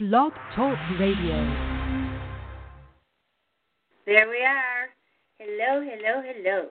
[0.00, 1.38] Blog Talk Radio.
[4.04, 4.90] There we are.
[5.38, 6.66] Hello, hello, hello.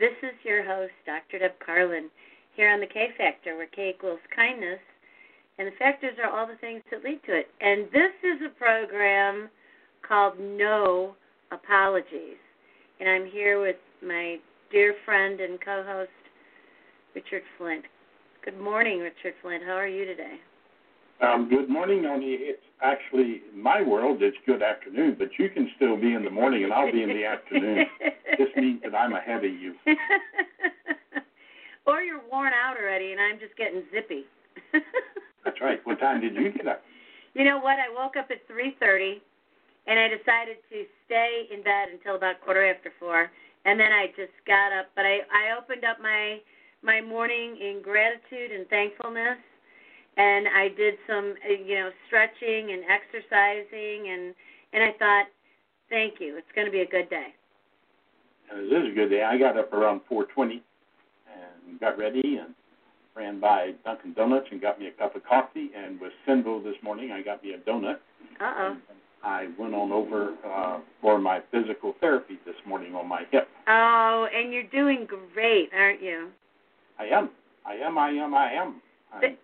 [0.00, 1.38] This is your host, Dr.
[1.38, 2.10] Deb Carlin,
[2.56, 4.80] here on the K Factor, where K equals kindness,
[5.60, 7.46] and the factors are all the things that lead to it.
[7.60, 9.48] And this is a program
[10.02, 11.14] called No
[11.52, 12.42] Apologies.
[12.98, 14.38] And I'm here with my
[14.72, 16.10] dear friend and co host,
[17.14, 17.84] Richard Flint.
[18.44, 19.62] Good morning, Richard Flint.
[19.64, 20.40] How are you today?
[21.20, 22.36] Um, good morning, Oni.
[22.44, 24.22] It's actually in my world.
[24.22, 27.08] It's good afternoon, but you can still be in the morning, and I'll be in
[27.08, 27.86] the afternoon.
[28.38, 29.74] this means that I'm ahead of you.
[31.86, 34.24] or you're worn out already, and I'm just getting zippy.
[35.44, 35.80] That's right.
[35.84, 36.82] What time did you get up?
[37.32, 37.78] You know what?
[37.80, 39.16] I woke up at 3:30,
[39.86, 43.30] and I decided to stay in bed until about quarter after four,
[43.64, 44.92] and then I just got up.
[44.94, 46.40] But I I opened up my
[46.82, 49.40] my morning in gratitude and thankfulness
[50.16, 54.34] and I did some uh, you know stretching and exercising and
[54.72, 55.26] and I thought
[55.88, 57.28] thank you it's going to be a good day.
[58.50, 59.22] This is a good day.
[59.22, 60.60] I got up around 4:20
[61.26, 62.54] and got ready and
[63.14, 66.76] ran by Dunkin' Donuts and got me a cup of coffee and with Sinville this
[66.82, 67.98] morning I got me a donut.
[68.40, 68.76] Uh oh.
[69.24, 73.48] I went on over uh, for my physical therapy this morning on my hip.
[73.66, 76.28] Oh, and you're doing great, aren't you?
[76.98, 77.30] I am.
[77.66, 77.98] I am.
[77.98, 78.34] I am.
[78.34, 78.80] I am.
[79.12, 79.36] I'm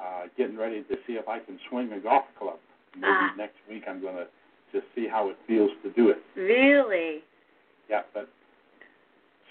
[0.00, 2.58] uh, getting ready to see if I can swing a golf club.
[2.94, 3.34] Maybe Ah.
[3.36, 4.26] next week I'm going to
[4.72, 6.18] just see how it feels to do it.
[6.36, 7.22] Really?
[7.90, 8.28] Yeah, but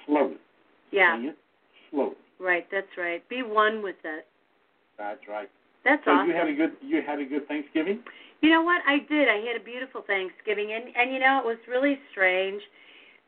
[0.06, 0.38] slowly.
[0.92, 1.16] Yeah.
[1.18, 1.38] Swing it
[1.92, 2.16] slowly.
[2.40, 2.68] Right.
[2.72, 3.28] That's right.
[3.30, 4.28] Be one with it.
[4.98, 5.50] That's right.
[5.86, 6.30] That's so awesome.
[6.30, 8.00] you had a good you had a good Thanksgiving.
[8.42, 8.82] You know what?
[8.88, 9.28] I did.
[9.28, 12.62] I had a beautiful Thanksgiving, and and you know it was really strange.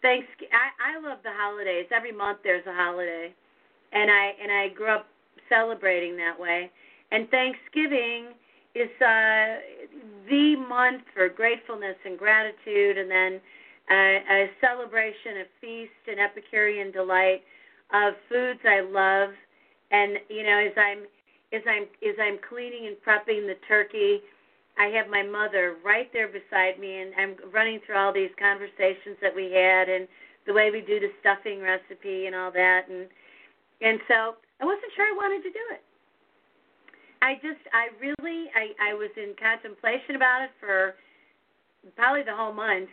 [0.01, 0.27] Thanks.
[0.53, 1.87] I I love the holidays.
[1.91, 3.33] Every month there's a holiday,
[3.91, 5.07] and I and I grew up
[5.49, 6.71] celebrating that way.
[7.11, 8.33] And Thanksgiving
[8.73, 9.61] is uh,
[10.29, 13.41] the month for gratefulness and gratitude, and then
[13.89, 17.43] uh, a celebration of feast and Epicurean delight
[17.93, 19.29] of foods I love.
[19.91, 21.03] And you know, as I'm
[21.53, 24.19] as I'm as I'm cleaning and prepping the turkey,
[24.77, 29.15] I have my mother right there beside me, and I'm running through all these conversations
[29.21, 30.07] that we had, and
[30.47, 33.07] the way we do the stuffing recipe and all that, and
[33.81, 35.83] and so I wasn't sure I wanted to do it.
[37.21, 40.95] I just, I really, I, I was in contemplation about it for
[41.97, 42.89] probably the whole month,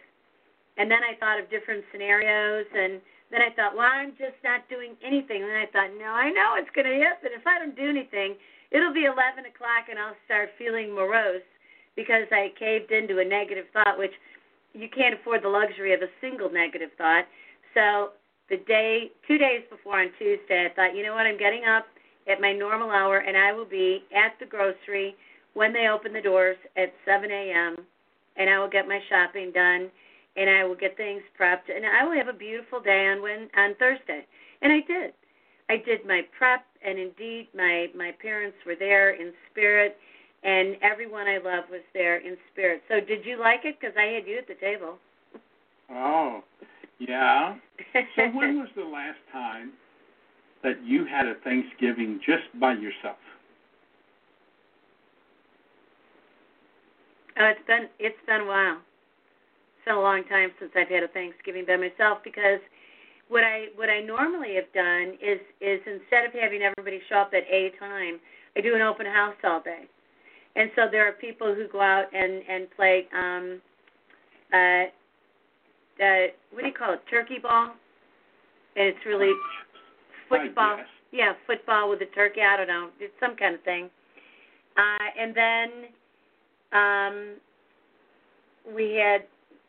[0.79, 4.65] and then I thought of different scenarios, and then I thought, well, I'm just not
[4.69, 5.45] doing anything.
[5.45, 7.33] And then I thought, no, I know it's going to happen.
[7.37, 8.37] If I don't do anything,
[8.73, 11.45] it'll be 11 o'clock, and I'll start feeling morose
[11.97, 14.17] because I caved into a negative thought, which
[14.73, 17.29] you can't afford the luxury of a single negative thought.
[17.77, 18.17] So
[18.53, 21.87] the day, two days before on Tuesday, I thought, you know what, I'm getting up
[22.29, 25.17] at my normal hour, and I will be at the grocery
[25.55, 27.77] when they open the doors at 7 a.m.
[28.37, 29.91] And I will get my shopping done,
[30.37, 33.49] and I will get things prepped, and I will have a beautiful day on when
[33.57, 34.25] on Thursday.
[34.61, 35.13] And I did.
[35.69, 39.97] I did my prep, and indeed, my my parents were there in spirit,
[40.45, 42.83] and everyone I love was there in spirit.
[42.89, 43.77] So, did you like it?
[43.81, 44.97] Because I had you at the table.
[45.91, 46.43] Oh,
[47.09, 47.55] yeah.
[48.17, 49.73] So when was the last time
[50.63, 53.19] that you had a Thanksgiving just by yourself?
[57.39, 58.77] Oh, it's been it's been a while.
[58.77, 62.61] It's been a long time since I've had a Thanksgiving by myself because
[63.29, 67.33] what I what I normally have done is is instead of having everybody show up
[67.35, 68.21] at a time,
[68.57, 69.89] I do an open house all day.
[70.55, 73.61] And so there are people who go out and and play um
[74.53, 74.85] uh
[76.03, 77.01] uh what do you call it?
[77.09, 77.75] Turkey ball.
[78.77, 79.33] And it's really
[80.29, 80.79] football.
[81.13, 82.41] Yeah, football with a turkey.
[82.41, 82.89] I don't know.
[82.99, 83.91] It's some kind of thing.
[84.77, 85.69] Uh, and then
[86.73, 87.35] um,
[88.75, 89.23] we had,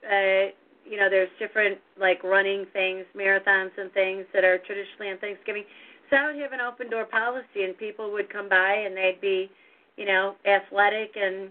[0.07, 0.51] uh,
[0.89, 5.65] you know, there's different like running things, marathons and things that are traditionally on Thanksgiving.
[6.09, 9.19] So I would have an open door policy, and people would come by and they'd
[9.19, 9.49] be,
[9.97, 11.49] you know, athletic, and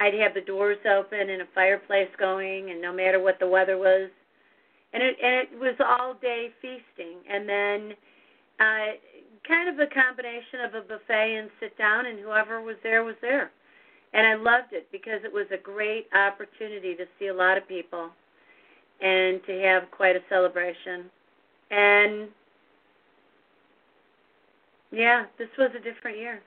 [0.00, 3.76] I'd have the doors open and a fireplace going, and no matter what the weather
[3.76, 4.10] was,
[4.92, 7.92] and it and it was all day feasting, and then
[8.58, 8.96] uh,
[9.46, 13.16] kind of a combination of a buffet and sit down, and whoever was there was
[13.20, 13.50] there.
[14.12, 17.68] And I loved it because it was a great opportunity to see a lot of
[17.68, 18.10] people
[19.00, 21.04] and to have quite a celebration.
[21.70, 22.28] And
[24.90, 26.40] yeah, this was a different year.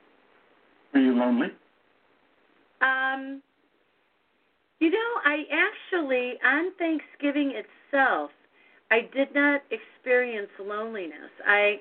[0.92, 1.48] Are you lonely?
[2.84, 3.42] Um,
[4.80, 8.30] you know, I actually on Thanksgiving itself,
[8.90, 11.30] I did not experience loneliness.
[11.46, 11.80] I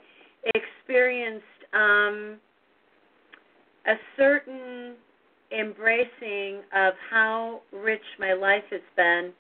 [0.55, 2.37] experienced um,
[3.85, 4.93] a certain
[5.51, 9.33] embracing of how rich my life has been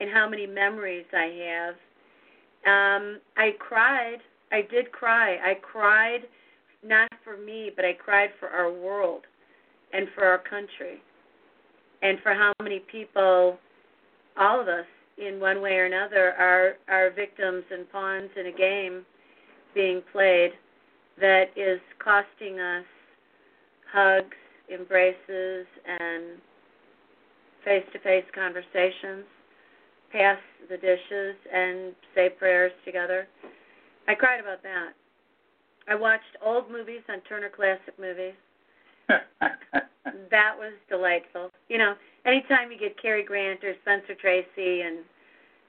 [0.00, 1.74] and how many memories I have.
[2.66, 4.18] Um, I cried.
[4.50, 5.36] I did cry.
[5.36, 6.20] I cried
[6.82, 9.22] not for me, but I cried for our world
[9.92, 11.02] and for our country
[12.02, 13.58] and for how many people,
[14.38, 14.86] all of us,
[15.18, 19.04] in one way or another, are are victims and pawns in a game
[19.74, 20.52] being played
[21.20, 22.84] that is costing us
[23.92, 24.36] hugs,
[24.72, 26.38] embraces, and
[27.64, 29.24] face to face conversations,
[30.12, 30.38] pass
[30.68, 33.28] the dishes, and say prayers together.
[34.08, 34.92] I cried about that.
[35.88, 38.34] I watched old movies on Turner Classic Movies.
[40.30, 41.50] that was delightful.
[41.68, 44.98] You know, anytime you get Cary Grant or Spencer Tracy and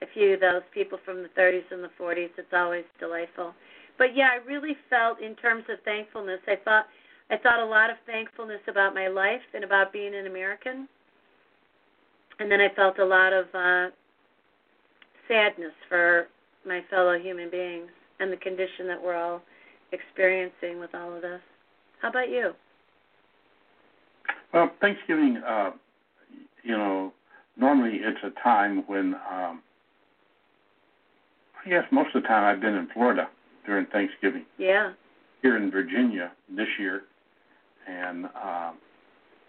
[0.02, 3.54] a few of those people from the 30s and the 40s, it's always delightful.
[3.98, 6.88] But yeah, I really felt in terms of thankfulness, I thought
[7.30, 10.88] I thought a lot of thankfulness about my life and about being an American.
[12.40, 13.88] And then I felt a lot of uh
[15.28, 16.28] sadness for
[16.66, 17.90] my fellow human beings
[18.20, 19.42] and the condition that we're all
[19.92, 21.42] experiencing with all of this.
[22.02, 22.52] How about you?
[24.54, 25.72] Well, Thanksgiving, uh,
[26.64, 27.14] you know,
[27.58, 29.62] normally it's a time when, um,
[31.66, 33.30] I guess most of the time I've been in Florida
[33.66, 34.46] during Thanksgiving.
[34.58, 34.92] Yeah.
[35.42, 37.04] Here in Virginia this year,
[37.88, 38.78] and um,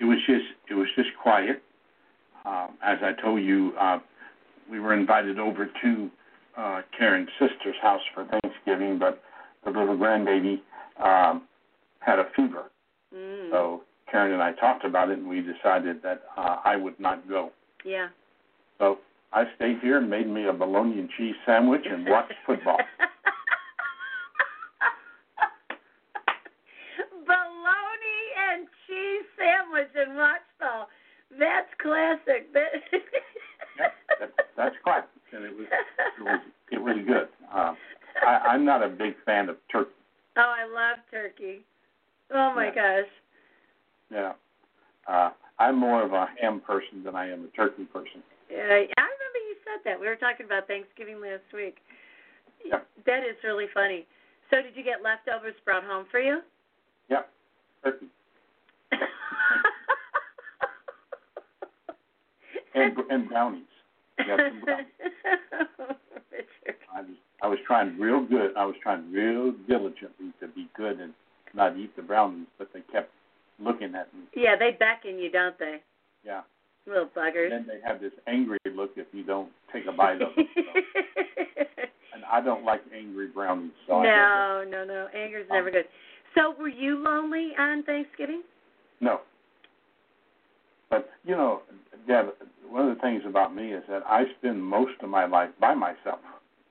[0.01, 1.63] it was just it was just quiet.
[2.47, 3.99] Um, as I told you, uh,
[4.71, 6.11] we were invited over to
[6.57, 9.23] uh, Karen's sister's house for Thanksgiving, but
[9.65, 10.61] the little grandbaby
[10.99, 11.43] um,
[12.01, 12.71] had a fever.
[13.15, 13.51] Mm.
[13.51, 17.27] So Karen and I talked about it, and we decided that uh, I would not
[17.29, 17.51] go.
[17.85, 18.09] Yeah.
[18.79, 18.99] So
[19.33, 22.77] I stayed here and made me a bologna and cheese sandwich and watched football.
[27.27, 28.21] bologna
[28.53, 30.89] and cheese sandwich and watch ball.
[31.39, 32.49] That's classic.
[32.55, 35.67] yep, that, that's classic, and it was
[36.19, 36.41] it was
[36.73, 37.29] it was good.
[37.53, 37.75] Uh,
[38.27, 39.91] I, I'm not a big fan of turkey.
[40.37, 41.65] Oh, I love turkey.
[42.31, 42.75] Oh my Yeah.
[43.01, 43.09] gosh.
[44.13, 44.33] Yeah.
[45.09, 48.23] Uh, I'm more of a ham person than I am a turkey person.
[48.51, 49.99] Yeah, I remember you said that.
[49.99, 51.77] We were talking about Thanksgiving last week.
[52.65, 52.87] Yep.
[53.07, 54.07] That is really funny.
[54.51, 56.41] So, did you get leftovers brought home for you?
[57.09, 57.29] Yep.
[57.83, 58.07] Turkey
[62.75, 63.63] and and brownies.
[64.19, 64.87] Some brownies.
[66.95, 68.55] I was I was trying real good.
[68.57, 71.13] I was trying real diligently to be good and
[71.55, 72.62] not eat the brownies, but
[73.63, 74.23] looking at me.
[74.35, 75.79] Yeah, they beckon you, don't they?
[76.25, 76.43] Yeah.
[76.87, 77.53] Little buggers.
[77.53, 80.47] And then they have this angry look if you don't take a bite of them.
[80.55, 80.63] So.
[82.15, 83.71] And I don't like angry brownies.
[83.87, 85.09] So no, no, no.
[85.17, 85.87] Anger's never good.
[86.35, 88.43] So, were you lonely on Thanksgiving?
[89.01, 89.21] No.
[90.91, 91.63] But you know,
[92.07, 92.27] Deb,
[92.69, 95.75] one of the things about me is that I spend most of my life by
[95.75, 96.21] myself.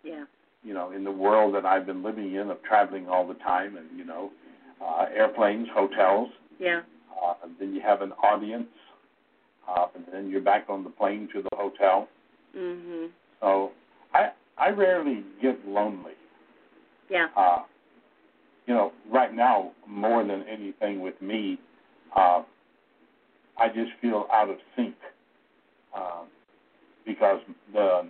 [0.03, 0.25] Yeah.
[0.63, 3.77] You know, in the world that I've been living in of traveling all the time,
[3.77, 4.31] and you know,
[4.83, 6.29] uh, airplanes, hotels.
[6.61, 6.81] Yeah.
[7.21, 8.67] Uh, and then you have an audience,
[9.67, 12.07] uh, and then you're back on the plane to the hotel.
[12.55, 13.11] Mhm.
[13.39, 13.71] So
[14.13, 16.13] I I rarely get lonely.
[17.09, 17.29] Yeah.
[17.35, 17.63] Uh,
[18.67, 21.57] you know, right now more than anything with me,
[22.15, 22.43] uh,
[23.57, 24.95] I just feel out of sync
[25.95, 26.23] uh,
[27.05, 27.41] because
[27.73, 28.07] the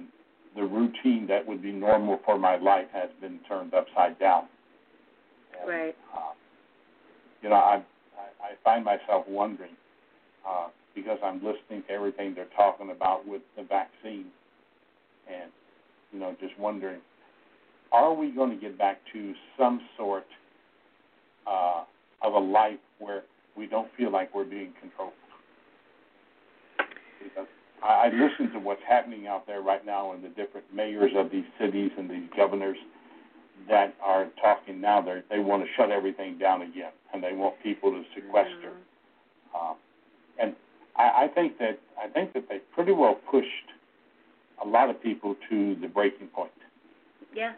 [0.55, 4.49] the routine that would be normal for my life has been turned upside down.
[5.57, 5.95] And, Right.
[6.13, 6.33] Uh,
[7.41, 7.81] you know, I,
[8.51, 9.75] I find myself wondering
[10.47, 14.25] uh, because I'm listening to everything they're talking about with the vaccine,
[15.27, 15.51] and
[16.11, 16.99] you know, just wondering,
[17.91, 20.25] are we going to get back to some sort
[21.47, 21.83] uh,
[22.21, 23.23] of a life where
[23.55, 25.13] we don't feel like we're being controlled?
[27.23, 27.47] Because
[27.81, 31.31] I, I listen to what's happening out there right now, and the different mayors of
[31.31, 32.77] these cities and these governors
[33.69, 35.01] that are talking now.
[35.01, 38.73] They they want to shut everything down again, and they want people to sequester.
[39.55, 39.75] Um,
[40.39, 40.55] and
[40.97, 43.47] I, I think that I think that they pretty well pushed
[44.63, 46.51] a lot of people to the breaking point
[47.35, 47.53] Yeah.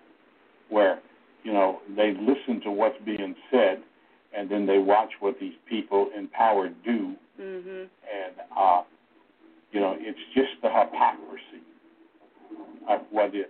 [0.69, 0.99] where
[1.43, 3.83] you know they listen to what's being said
[4.35, 7.69] and then they watch what these people in power do mm-hmm.
[7.69, 8.83] and uh
[9.71, 11.61] you know it's just the hypocrisy
[12.89, 13.45] of what is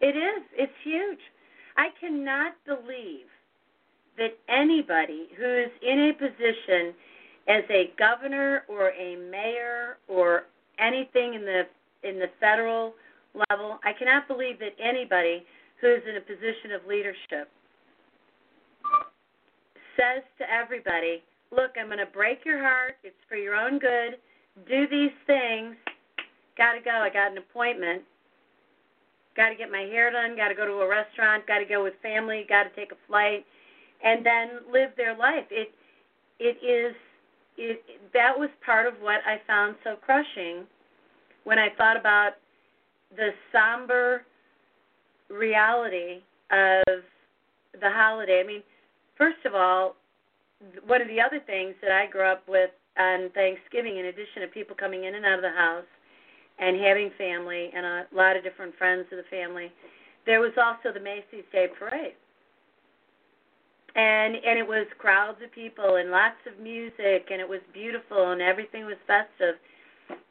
[0.00, 0.42] It is.
[0.54, 1.20] It's huge.
[1.78, 3.30] I cannot believe
[4.18, 6.92] that anybody who is in a position
[7.46, 10.42] as a governor or a mayor or
[10.80, 11.62] anything in the
[12.02, 12.94] in the federal
[13.50, 15.44] level, I cannot believe that anybody
[15.80, 17.48] who is in a position of leadership
[19.96, 22.94] says to everybody, look, I'm going to break your heart.
[23.02, 24.18] It's for your own good.
[24.68, 25.74] Do these things.
[26.56, 26.90] Got to go.
[26.90, 28.02] I got an appointment.
[29.38, 30.34] Got to get my hair done.
[30.34, 31.46] Got to go to a restaurant.
[31.46, 32.44] Got to go with family.
[32.48, 33.46] Got to take a flight,
[34.02, 35.46] and then live their life.
[35.48, 35.70] It
[36.40, 36.96] it is
[37.56, 37.80] it
[38.12, 40.66] that was part of what I found so crushing
[41.44, 42.32] when I thought about
[43.16, 44.22] the somber
[45.30, 46.18] reality
[46.50, 47.06] of
[47.80, 48.42] the holiday.
[48.42, 48.62] I mean,
[49.16, 49.94] first of all,
[50.84, 54.48] one of the other things that I grew up with on Thanksgiving, in addition to
[54.48, 55.86] people coming in and out of the house
[56.58, 59.72] and having family and a lot of different friends of the family,
[60.26, 62.14] there was also the Macy's Day Parade.
[63.94, 68.32] And and it was crowds of people and lots of music and it was beautiful
[68.32, 69.56] and everything was festive.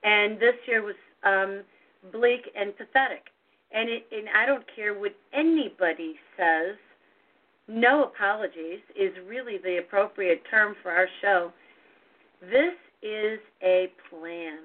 [0.04, 1.64] And this year was um
[2.12, 3.26] bleak and pathetic.
[3.72, 6.78] And it and I don't care what anybody says
[7.68, 11.52] no apologies is really the appropriate term for our show.
[12.42, 14.60] This is a plan.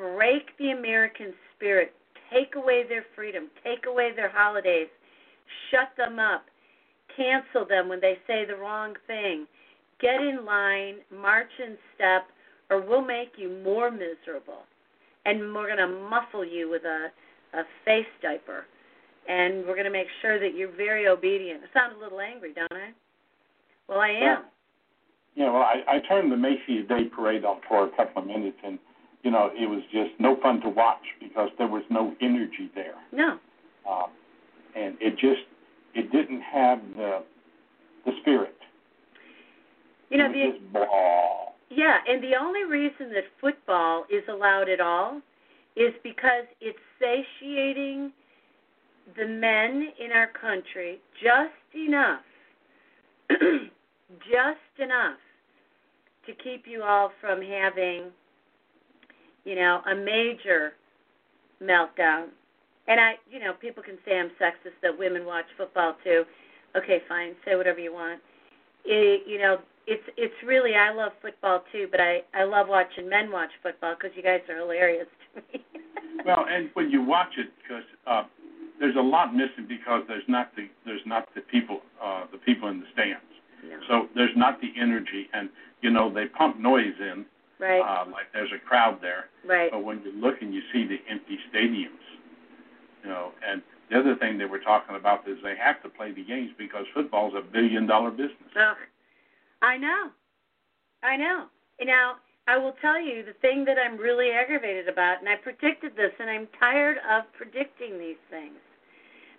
[0.00, 1.92] Break the American spirit.
[2.32, 3.48] Take away their freedom.
[3.62, 4.88] Take away their holidays.
[5.70, 6.44] Shut them up.
[7.16, 9.46] Cancel them when they say the wrong thing.
[10.00, 12.28] Get in line, march in step,
[12.70, 14.64] or we'll make you more miserable.
[15.26, 17.08] And we're going to muffle you with a,
[17.52, 18.64] a face diaper
[19.28, 21.62] and we're going to make sure that you're very obedient.
[21.62, 22.90] I sound a little angry, don't I?
[23.88, 24.44] Well, I am.
[25.36, 28.56] Yeah, well, I, I turned the Macy's Day Parade on for a couple of minutes,
[28.64, 28.78] and
[29.22, 32.94] you know, it was just no fun to watch because there was no energy there.
[33.12, 33.38] No.
[33.88, 34.06] Uh,
[34.76, 35.42] and it just
[35.94, 37.22] it didn't have the
[38.06, 38.56] the spirit.
[40.10, 41.52] You know, the just blah.
[41.70, 45.20] yeah, and the only reason that football is allowed at all
[45.76, 48.12] is because it's satiating
[49.16, 52.20] the men in our country just enough,
[53.30, 55.18] just enough
[56.26, 58.10] to keep you all from having,
[59.50, 60.74] you know, a major
[61.60, 62.28] meltdown.
[62.86, 66.22] And I, you know, people can say I'm sexist that women watch football too.
[66.76, 68.20] Okay, fine, say whatever you want.
[68.84, 73.08] It, you know, it's it's really I love football too, but I I love watching
[73.08, 75.64] men watch football because you guys are hilarious to me.
[76.24, 78.22] well, and when you watch it, because uh,
[78.78, 82.68] there's a lot missing because there's not the there's not the people uh, the people
[82.68, 83.26] in the stands.
[83.68, 83.80] No.
[83.88, 85.50] So there's not the energy, and
[85.82, 87.26] you know they pump noise in,
[87.60, 87.80] right?
[87.80, 89.26] uh, like there's a crowd there.
[89.46, 89.70] Right.
[89.70, 92.04] But when you look and you see the empty stadiums,
[93.02, 96.12] you know, and the other thing they were talking about is they have to play
[96.12, 98.50] the games because football's a billion dollar business.
[98.56, 98.76] Ugh.
[99.62, 100.10] I know,
[101.02, 101.46] I know.
[101.82, 105.92] Now I will tell you the thing that I'm really aggravated about, and I predicted
[105.96, 108.56] this, and I'm tired of predicting these things.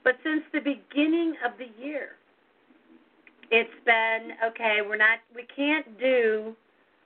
[0.04, 2.16] But since the beginning of the year,
[3.52, 4.80] it's been okay.
[4.88, 5.20] We're not.
[5.36, 6.56] We can't do.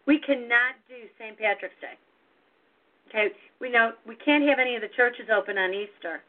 [0.06, 1.38] We cannot do St.
[1.38, 1.98] Patrick's Day.
[3.10, 6.22] Okay, we know we can't have any of the churches open on Easter.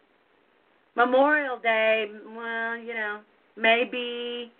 [0.94, 3.20] Memorial Day, well, you know,
[3.56, 4.50] maybe,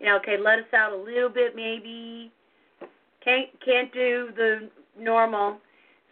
[0.00, 2.30] you know, okay, let us out a little bit, maybe.
[3.24, 4.68] Can't can't do the
[4.98, 5.58] normal.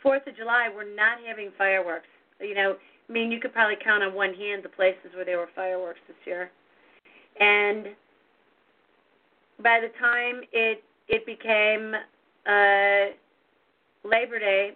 [0.03, 2.09] Fourth of July, we're not having fireworks.
[2.41, 2.77] You know,
[3.09, 6.01] I mean, you could probably count on one hand the places where there were fireworks
[6.09, 6.51] this year.
[7.41, 7.89] And
[9.63, 11.95] by the time it it became
[12.47, 13.13] uh,
[14.09, 14.73] Labor Day,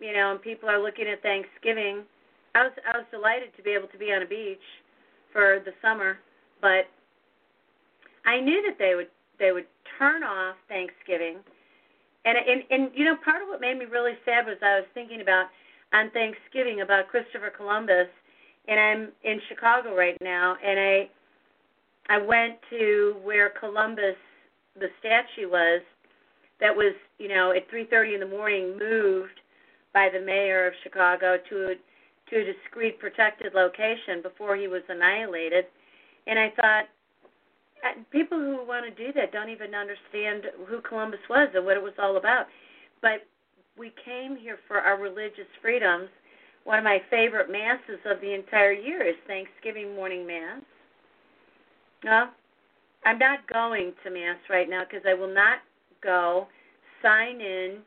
[0.00, 2.02] you know, and people are looking at Thanksgiving,
[2.54, 4.64] I was I was delighted to be able to be on a beach
[5.32, 6.18] for the summer,
[6.60, 6.84] but
[8.26, 9.66] I knew that they would they would
[9.98, 11.38] turn off Thanksgiving.
[12.24, 14.86] And and and you know, part of what made me really sad was I was
[14.94, 15.46] thinking about
[15.92, 18.08] on Thanksgiving about Christopher Columbus,
[18.68, 21.10] and I'm in Chicago right now, and I
[22.08, 24.16] I went to where Columbus
[24.78, 25.82] the statue was
[26.62, 29.40] that was you know at 3:30 in the morning moved
[29.92, 31.74] by the mayor of Chicago to a,
[32.30, 35.66] to a discreet protected location before he was annihilated,
[36.26, 36.84] and I thought
[37.84, 41.76] uh, people who want to do that don't even understand who Columbus was and what
[41.76, 42.46] it was all about.
[43.02, 43.26] But
[43.76, 46.08] we came here for our religious freedoms.
[46.64, 50.62] One of my favorite masses of the entire year is Thanksgiving morning mass.
[52.04, 52.28] No,
[53.04, 55.58] I'm not going to mass right now because I will not
[56.02, 56.46] go.
[57.02, 57.78] Sign in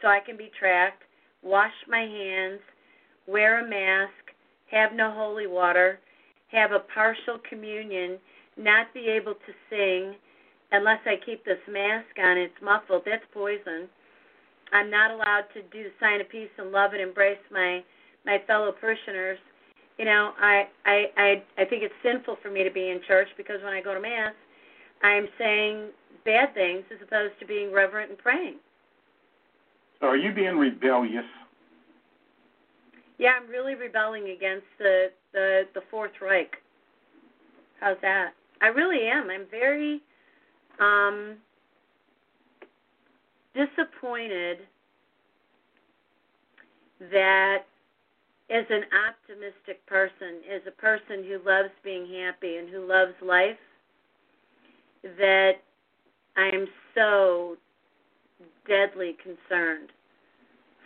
[0.00, 1.02] so I can be tracked.
[1.42, 2.60] Wash my hands.
[3.26, 4.12] Wear a mask.
[4.70, 5.98] Have no holy water.
[6.52, 8.18] Have a partial communion.
[8.56, 10.14] Not be able to sing
[10.72, 12.38] unless I keep this mask on.
[12.38, 13.02] It's muffled.
[13.04, 13.88] That's poison
[14.72, 17.82] I'm not allowed to do the sign of peace and love and embrace my
[18.26, 19.38] my fellow parishioners.
[19.98, 23.28] You know, I I I I think it's sinful for me to be in church
[23.36, 24.34] because when I go to mass,
[25.02, 25.88] I'm saying
[26.24, 28.56] bad things as opposed to being reverent and praying.
[30.00, 31.24] So are you being rebellious?
[33.18, 36.56] Yeah, I'm really rebelling against the the the Fourth Reich.
[37.80, 38.32] How's that?
[38.60, 39.30] I really am.
[39.30, 40.00] I'm very
[40.78, 41.36] um
[43.54, 44.58] disappointed
[47.10, 47.64] that
[48.50, 53.58] as an optimistic person, as a person who loves being happy and who loves life,
[55.02, 55.54] that
[56.38, 57.56] I am so
[58.68, 59.90] deadly concerned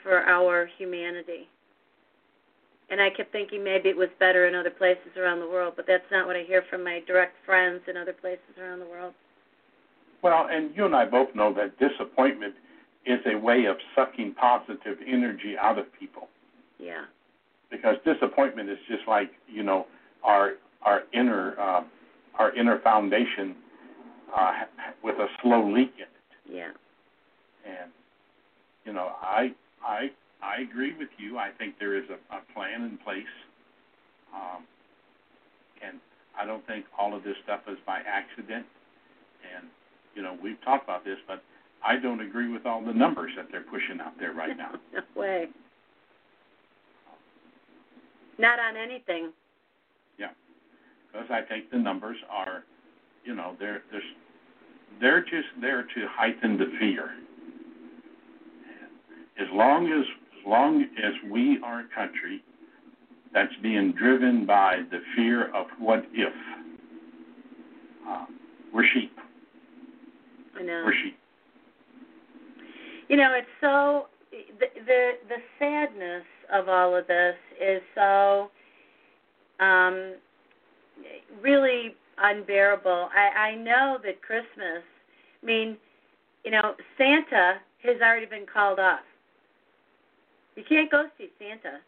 [0.02, 1.48] for our humanity.
[2.90, 5.86] And I kept thinking maybe it was better in other places around the world, but
[5.86, 9.12] that's not what I hear from my direct friends in other places around the world.
[10.22, 12.54] Well, and you and I both know that disappointment
[13.04, 16.28] is a way of sucking positive energy out of people.
[16.78, 17.04] Yeah.
[17.70, 19.86] Because disappointment is just like you know
[20.22, 21.82] our our inner uh,
[22.38, 23.56] our inner foundation
[24.36, 24.52] uh,
[25.02, 26.08] with a slow leak in it.
[26.50, 26.70] Yeah.
[27.64, 27.90] And
[28.84, 29.52] you know I
[29.84, 30.10] I
[30.42, 31.38] I agree with you.
[31.38, 33.22] I think there is a, a plan in place,
[34.34, 34.64] um,
[35.86, 35.98] and
[36.38, 38.66] I don't think all of this stuff is by accident.
[39.54, 39.68] And
[40.14, 41.42] you know we've talked about this, but
[41.84, 44.72] I don't agree with all the numbers that they're pushing out there right now.
[44.92, 45.46] no way.
[48.38, 49.32] Not on anything.
[50.18, 50.30] Yeah,
[51.12, 52.64] because I think the numbers are,
[53.24, 54.02] you know, they're they're
[55.00, 57.10] they're just there to heighten the fear.
[59.40, 60.04] As long as
[60.42, 62.42] as long as we are a country
[63.32, 66.32] that's being driven by the fear of what if,
[68.08, 68.26] uh,
[68.74, 69.16] we're sheep.
[70.58, 70.82] I know.
[70.84, 71.16] We're sheep.
[73.08, 78.50] You know, it's so the the the sadness of all of this is so
[79.60, 80.14] um
[81.40, 83.08] really unbearable.
[83.14, 84.82] I I know that Christmas,
[85.42, 85.76] I mean,
[86.44, 89.00] you know, Santa has already been called off.
[90.56, 91.78] You can't go see Santa.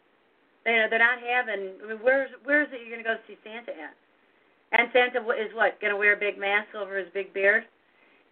[0.67, 1.73] You know, they're not having.
[1.85, 3.95] I mean, where's where's it you're going to go see Santa at?
[4.73, 7.65] And Santa is what going to wear a big mask over his big beard?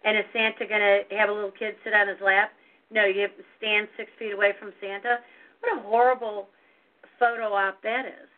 [0.03, 2.51] And is Santa going to have a little kid sit on his lap?
[2.91, 5.19] No, you have to stand six feet away from Santa.
[5.61, 6.49] What a horrible
[7.17, 8.29] photo op that is.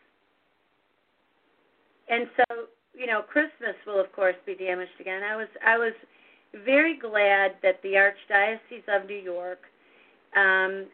[2.08, 5.22] And so, you know, Christmas will of course be damaged again.
[5.22, 5.92] I was I was
[6.64, 9.60] very glad that the Archdiocese of New York
[10.34, 10.86] um,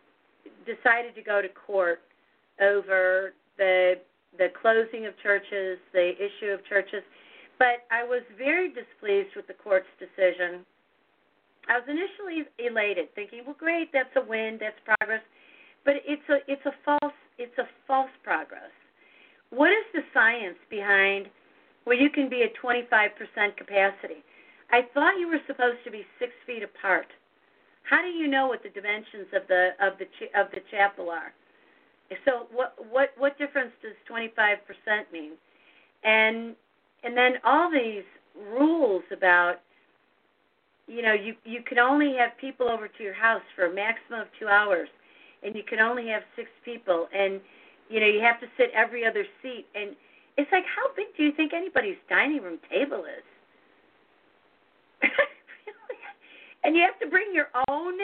[0.66, 2.00] decided to go to court
[2.60, 3.94] over the
[4.38, 7.02] the closing of churches, the issue of churches.
[7.58, 10.66] But I was very displeased with the court's decision.
[11.68, 15.22] I was initially elated, thinking, "Well, great, that's a win, that's progress."
[15.84, 18.72] But it's a it's a false it's a false progress.
[19.50, 21.28] What is the science behind
[21.84, 24.22] where you can be at 25% capacity?
[24.70, 27.06] I thought you were supposed to be six feet apart.
[27.82, 30.06] How do you know what the dimensions of the of the
[30.38, 31.32] of the chapel are?
[32.24, 34.58] So what what what difference does 25%
[35.12, 35.32] mean?
[36.04, 36.54] And
[37.02, 38.04] and then all these
[38.36, 39.56] rules about
[40.86, 44.20] you know you you can only have people over to your house for a maximum
[44.20, 44.88] of 2 hours
[45.42, 47.40] and you can only have 6 people and
[47.88, 49.96] you know you have to sit every other seat and
[50.36, 53.26] it's like how big do you think anybody's dining room table is?
[56.64, 57.94] and you have to bring your own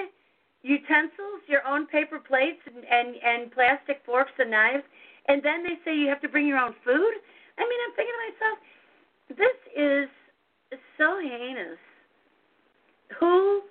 [0.62, 4.84] utensils, your own paper plates and, and and plastic forks and knives,
[5.28, 7.14] and then they say you have to bring your own food.
[7.58, 8.58] I mean, I'm thinking to myself,
[9.36, 10.08] this is
[10.96, 11.78] so heinous.
[13.20, 13.62] Who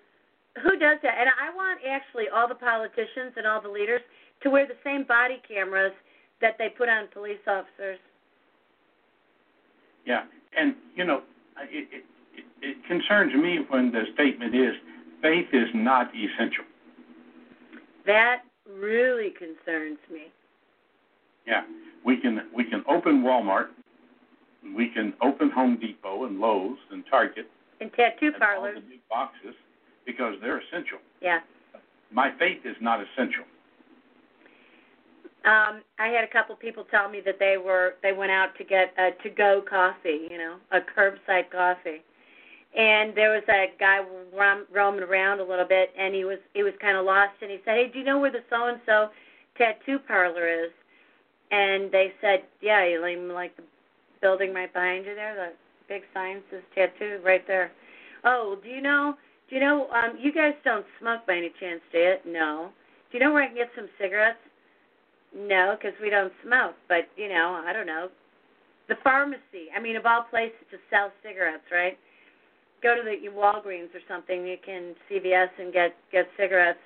[0.63, 1.15] who does that?
[1.19, 4.01] And I want actually all the politicians and all the leaders
[4.43, 5.93] to wear the same body cameras
[6.41, 7.99] that they put on police officers.
[10.07, 10.23] Yeah,
[10.57, 11.21] and you know,
[11.69, 14.73] it, it, it concerns me when the statement is
[15.21, 16.63] faith is not essential.
[18.05, 20.31] That really concerns me.
[21.45, 21.63] Yeah,
[22.05, 23.67] we can we can open Walmart,
[24.75, 27.47] we can open Home Depot and Lowe's and Target
[27.81, 28.75] and tattoo and parlors.
[28.77, 29.55] all the big boxes
[30.05, 30.99] because they're essential.
[31.21, 31.39] Yeah.
[32.13, 33.43] My faith is not essential.
[35.47, 38.65] Um, I had a couple people tell me that they were they went out to
[38.65, 42.03] get a to go coffee, you know, a curbside coffee.
[42.77, 43.99] And there was a guy
[44.35, 47.49] rom- roaming around a little bit, and he was he was kind of lost, and
[47.49, 49.09] he said, "Hey, do you know where the so and so
[49.57, 50.71] tattoo parlor is?"
[51.51, 52.99] And they said, "Yeah, you
[53.33, 53.63] like the
[54.21, 55.53] building right behind you there, the
[55.87, 57.71] big says tattoo right there."
[58.25, 59.15] Oh, do you know?
[59.49, 59.87] Do you know?
[59.91, 62.15] Um, you guys don't smoke by any chance, do you?
[62.25, 62.71] No.
[63.09, 64.39] Do you know where I can get some cigarettes?
[65.35, 66.75] No, because we don't smoke.
[66.87, 68.09] But you know, I don't know.
[68.89, 69.67] The pharmacy.
[69.75, 71.97] I mean, of all places to sell cigarettes, right?
[72.81, 74.45] go to the Walgreens or something.
[74.45, 76.79] You can CVS and get get cigarettes.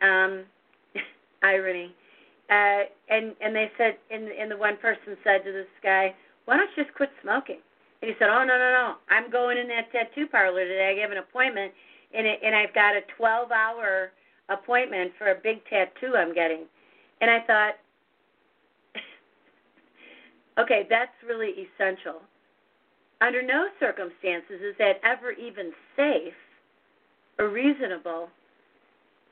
[0.00, 0.44] Um,
[1.42, 1.94] irony.
[2.50, 6.14] Uh, and and they said, and and the one person said to this guy,
[6.44, 7.60] "Why don't you just quit smoking?"
[8.02, 10.96] And he said, "Oh no no no, I'm going in that tattoo parlor today.
[10.98, 11.72] I have an appointment,
[12.14, 14.10] and it, and I've got a 12-hour
[14.48, 16.66] appointment for a big tattoo I'm getting."
[17.22, 17.74] And I thought,
[20.58, 22.20] okay, that's really essential.
[23.22, 26.34] Under no circumstances is that ever even safe
[27.38, 28.28] or reasonable.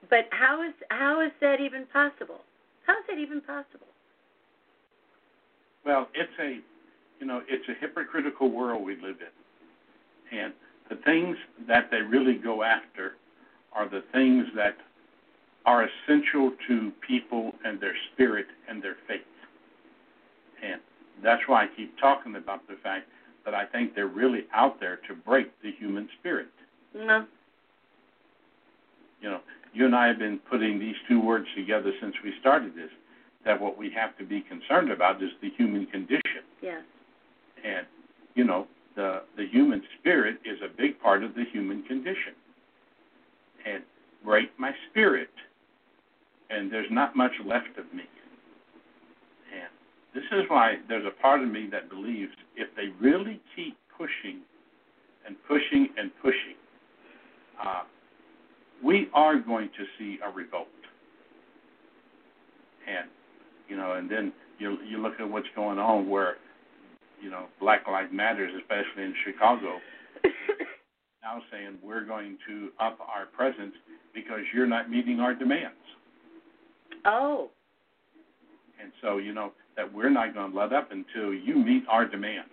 [0.08, 2.40] But how is how is that even possible?
[2.86, 3.88] How is that even possible?
[5.84, 6.60] Well, it's a
[7.18, 10.38] you know, it's a hypocritical world we live in.
[10.38, 10.54] And
[10.88, 11.36] the things
[11.68, 13.16] that they really go after
[13.72, 14.76] are the things that
[15.66, 19.20] are essential to people and their spirit and their faith.
[20.62, 20.80] And
[21.22, 23.08] that's why I keep talking about the fact
[23.44, 26.48] that I think they're really out there to break the human spirit.
[26.94, 27.26] No.
[29.20, 29.40] You know,
[29.72, 32.90] you and I have been putting these two words together since we started this.
[33.44, 36.44] That what we have to be concerned about is the human condition.
[36.60, 36.82] Yes.
[37.64, 37.86] And
[38.34, 42.34] you know, the the human spirit is a big part of the human condition.
[43.66, 43.82] And
[44.24, 45.30] break my spirit,
[46.50, 48.04] and there's not much left of me.
[49.52, 49.70] And
[50.14, 54.40] this is why there's a part of me that believes if they really keep pushing
[55.26, 56.56] and pushing and pushing,
[57.64, 57.82] uh,
[58.82, 60.66] we are going to see a revolt.
[62.88, 63.08] And
[63.68, 66.36] you know, and then you you look at what's going on where
[67.22, 69.78] you know Black Lives Matters, especially in Chicago,
[71.22, 73.74] now saying we're going to up our presence
[74.14, 75.76] because you're not meeting our demands.
[77.04, 77.50] Oh.
[78.80, 82.06] And so you know that we're not going to let up until you meet our
[82.06, 82.50] demands.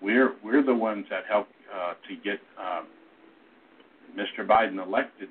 [0.00, 2.82] We're we're the ones that helped uh, to get uh,
[4.16, 4.46] Mr.
[4.46, 5.28] Biden elected,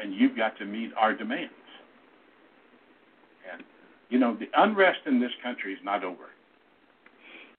[0.00, 1.52] and you've got to meet our demands.
[3.52, 3.62] And
[4.10, 6.30] you know the unrest in this country is not over.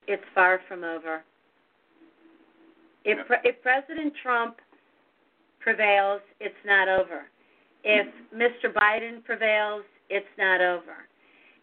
[0.07, 1.23] It's far from over.
[3.05, 4.57] If if President Trump
[5.59, 7.23] prevails, it's not over.
[7.83, 8.71] If Mr.
[8.71, 11.07] Biden prevails, it's not over.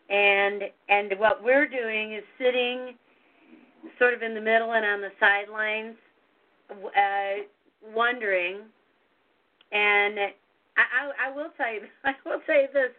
[0.08, 2.94] And and what we're doing is sitting
[3.98, 5.96] sort of in the middle and on the sidelines,
[6.70, 7.44] uh,
[7.94, 8.62] wondering.
[9.72, 10.32] And I,
[10.76, 12.90] I, I will tell you, I will say this.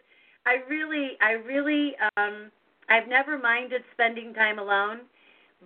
[0.46, 2.50] I really, I really, um,
[2.88, 5.00] I've never minded spending time alone,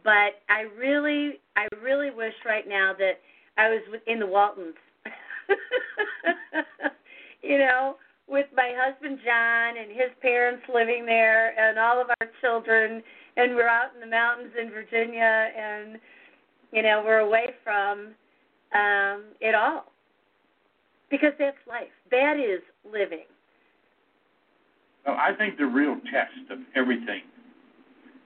[0.04, 3.20] but I really, I really wish right now that
[3.56, 4.74] I was in the Waltons.
[7.42, 7.96] you know,
[8.28, 13.02] with my husband John and his parents living there and all of our children
[13.36, 15.98] and we're out in the mountains in Virginia and
[16.72, 18.14] you know, we're away from
[18.74, 19.92] um it all.
[21.10, 21.94] Because that's life.
[22.10, 23.26] That is living.
[25.06, 27.22] Well, I think the real test of everything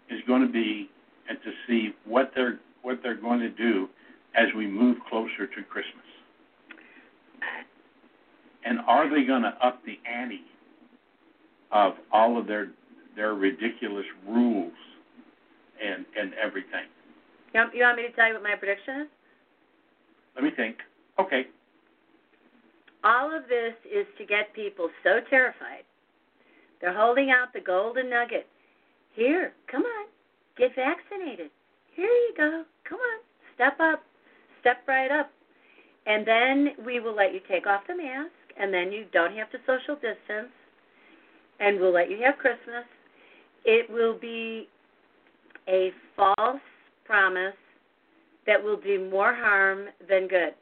[0.09, 0.89] is going to be
[1.29, 3.89] and to see what they're what they're going to do
[4.35, 6.10] as we move closer to Christmas.
[8.65, 10.43] And are they going to up the ante
[11.73, 12.69] of all of their
[13.17, 14.73] their ridiculous rules
[15.83, 16.87] and and everything?
[17.55, 19.09] You want, you want me to tell you what my prediction is?
[20.37, 20.77] Let me think.
[21.19, 21.47] Okay.
[23.03, 25.85] All of this is to get people so terrified.
[26.81, 28.47] They're holding out the golden nugget.
[29.15, 30.07] Here, come on,
[30.57, 31.51] get vaccinated.
[31.95, 32.65] Here you go.
[32.89, 33.21] Come on,
[33.55, 34.03] step up,
[34.61, 35.31] step right up.
[36.07, 39.51] And then we will let you take off the mask and then you don't have
[39.51, 40.53] to social distance,
[41.61, 42.85] and we'll let you have Christmas.
[43.65, 44.69] It will be
[45.67, 46.61] a false
[47.05, 47.55] promise
[48.47, 50.55] that will do more harm than good.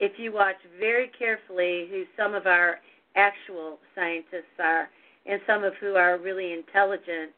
[0.00, 2.80] If you watch very carefully who some of our
[3.16, 4.88] actual scientists are,
[5.26, 7.32] and some of who are really intelligent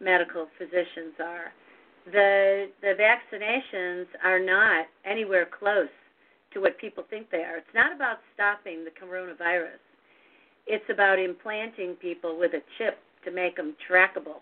[0.00, 1.52] medical physicians are,
[2.06, 5.88] the the vaccinations are not anywhere close
[6.54, 7.56] to what people think they are.
[7.58, 9.80] It's not about stopping the coronavirus.
[10.66, 14.40] It's about implanting people with a chip to make them trackable,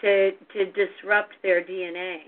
[0.00, 2.18] to to disrupt their DNA,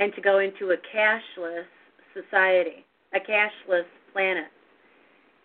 [0.00, 1.66] and to go into a cashless
[2.12, 4.48] society, a cashless planet.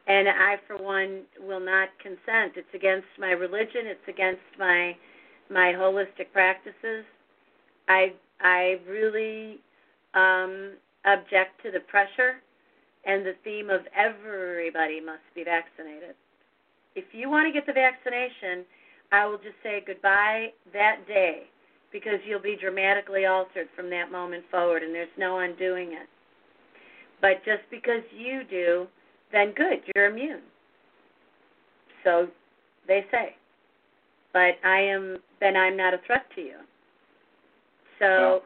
[0.07, 2.53] And I, for one, will not consent.
[2.55, 3.85] It's against my religion.
[3.85, 4.95] It's against my
[5.51, 7.05] my holistic practices.
[7.87, 9.59] I I really
[10.13, 10.73] um,
[11.05, 12.41] object to the pressure
[13.05, 16.15] and the theme of everybody must be vaccinated.
[16.95, 18.65] If you want to get the vaccination,
[19.11, 21.43] I will just say goodbye that day
[21.91, 26.07] because you'll be dramatically altered from that moment forward, and there's no undoing it.
[27.21, 28.87] But just because you do,
[29.31, 30.41] then good, you're immune.
[32.03, 32.27] So
[32.87, 33.35] they say.
[34.33, 36.57] But I am, then I'm not a threat to you.
[37.97, 38.05] So.
[38.05, 38.41] Well,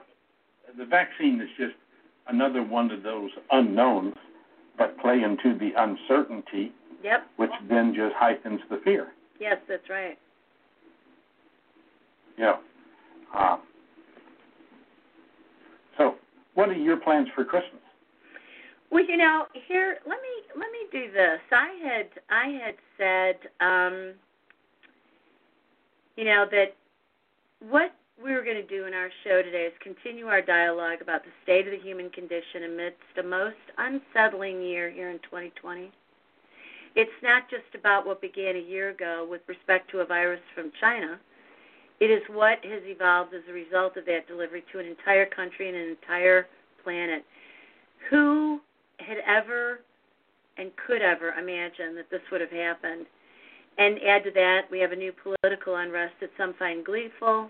[0.77, 1.75] the vaccine is just
[2.27, 4.15] another one of those unknowns
[4.77, 6.71] that play into the uncertainty,
[7.03, 7.27] Yep.
[7.37, 9.13] which then just heightens the fear.
[9.39, 10.17] Yes, that's right.
[12.37, 12.57] Yeah.
[13.33, 13.57] Uh,
[15.97, 16.15] so,
[16.53, 17.81] what are your plans for Christmas?
[18.89, 21.39] Well, you know, here let me let me do this.
[21.51, 24.13] I had I had said, um,
[26.15, 26.75] you know, that
[27.59, 31.23] what we were going to do in our show today is continue our dialogue about
[31.25, 35.91] the state of the human condition amidst a most unsettling year here in 2020.
[36.95, 40.71] It's not just about what began a year ago with respect to a virus from
[40.79, 41.19] China.
[41.99, 45.67] It is what has evolved as a result of that delivery to an entire country
[45.67, 46.47] and an entire
[46.81, 47.25] planet.
[48.09, 48.61] Who
[48.99, 49.81] had ever
[50.57, 53.05] and could ever imagine that this would have happened?
[53.77, 57.49] And add to that, we have a new political unrest that some find gleeful,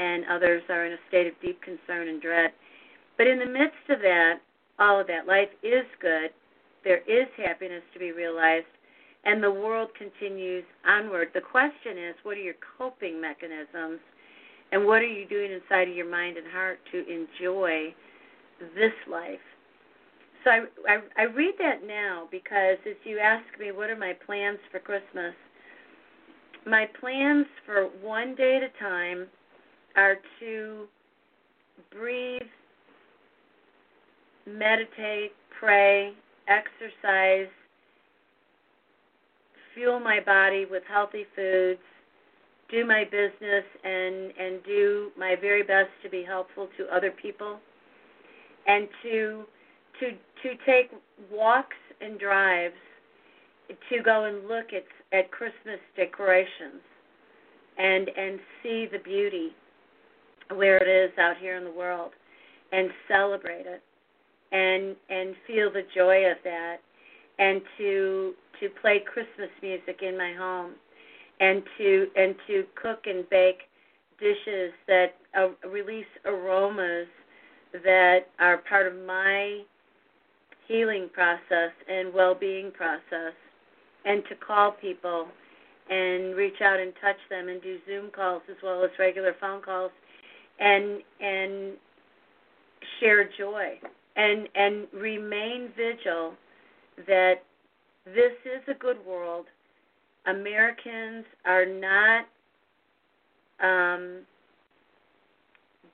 [0.00, 2.52] and others are in a state of deep concern and dread.
[3.18, 4.40] But in the midst of that,
[4.78, 6.30] all of that, life is good.
[6.84, 8.72] There is happiness to be realized,
[9.24, 11.28] and the world continues onward.
[11.34, 14.00] The question is, what are your coping mechanisms,
[14.72, 17.94] and what are you doing inside of your mind and heart to enjoy
[18.74, 19.44] this life?
[20.42, 24.14] So I, I, I read that now because as you ask me, what are my
[24.24, 25.34] plans for Christmas?
[26.66, 29.26] My plans for one day at a time
[29.96, 30.86] are to
[31.90, 32.42] breathe,
[34.46, 36.12] meditate, pray,
[36.48, 37.48] exercise,
[39.74, 41.80] fuel my body with healthy foods,
[42.70, 47.58] do my business and and do my very best to be helpful to other people
[48.66, 49.44] and to
[49.98, 50.10] to
[50.42, 50.90] to take
[51.30, 52.74] walks and drives
[53.88, 54.84] to go and look at
[55.16, 56.82] at Christmas decorations
[57.78, 59.50] and and see the beauty
[60.54, 62.12] where it is out here in the world
[62.72, 63.82] and celebrate it
[64.52, 66.76] and and feel the joy of that
[67.38, 70.72] and to to play Christmas music in my home
[71.40, 73.62] and to and to cook and bake
[74.18, 77.06] dishes that uh, release aromas
[77.72, 79.62] that are part of my
[80.68, 83.34] healing process and well-being process
[84.04, 85.26] and to call people
[85.88, 89.62] and reach out and touch them and do Zoom calls as well as regular phone
[89.62, 89.90] calls
[90.60, 91.72] and and
[93.00, 93.78] share joy
[94.16, 96.34] and and remain vigil
[97.06, 97.42] that
[98.04, 99.46] this is a good world.
[100.26, 102.26] Americans are not
[103.62, 104.20] um,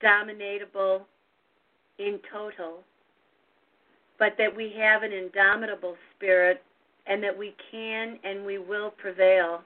[0.02, 1.02] dominatable
[1.98, 2.78] in total,
[4.18, 6.62] but that we have an indomitable spirit
[7.06, 9.60] and that we can and we will prevail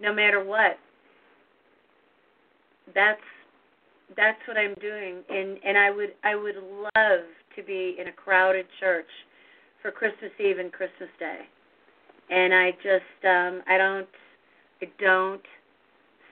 [0.00, 0.78] no matter what.
[2.94, 3.20] That's
[4.16, 8.12] that's what I'm doing and and I would I would love to be in a
[8.12, 9.08] crowded church
[9.82, 11.40] for Christmas Eve and Christmas Day.
[12.30, 14.08] And I just um I don't
[14.82, 15.42] I don't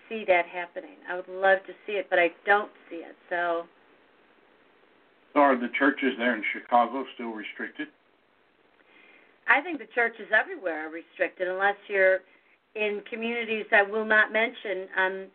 [0.09, 0.97] see that happening.
[1.09, 3.17] I would love to see it, but I don't see it.
[3.29, 3.65] So
[5.35, 7.89] So are the churches there in Chicago still restricted?
[9.49, 12.19] I think the churches everywhere are restricted unless you're
[12.75, 15.27] in communities I will not mention on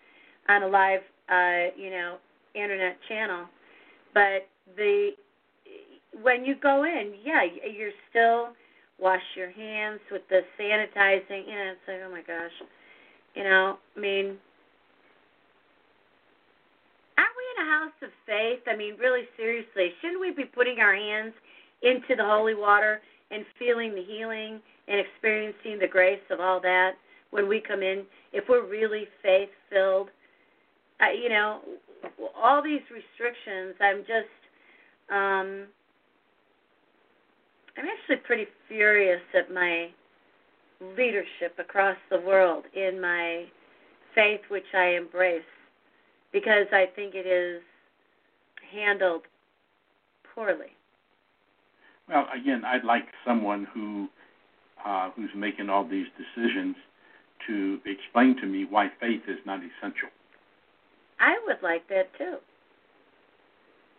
[0.50, 2.18] on a live uh, you know,
[2.56, 3.46] internet channel.
[4.14, 5.12] But the
[6.22, 8.50] when you go in, yeah, you're still
[9.00, 11.48] wash your hands with the sanitizing.
[11.48, 12.52] You know, it's like, oh my gosh,
[13.36, 14.38] you know, I mean,
[17.18, 18.62] aren't we in a house of faith?
[18.68, 21.34] I mean, really seriously, shouldn't we be putting our hands
[21.82, 26.92] into the holy water and feeling the healing and experiencing the grace of all that
[27.32, 28.04] when we come in?
[28.32, 30.10] If we're really faith filled,
[31.02, 31.62] uh, you know,
[32.42, 34.40] all these restrictions, I'm just.
[35.10, 35.68] um
[37.76, 39.90] I'm actually pretty furious at my
[40.96, 43.46] leadership across the world in my
[44.14, 45.42] faith, which I embrace,
[46.32, 47.64] because I think it is
[48.72, 49.24] handled
[50.36, 50.74] poorly.
[52.08, 54.08] Well, again, I'd like someone who
[54.86, 56.76] uh, who's making all these decisions
[57.48, 60.10] to explain to me why faith is not essential.
[61.24, 62.36] I would like that too.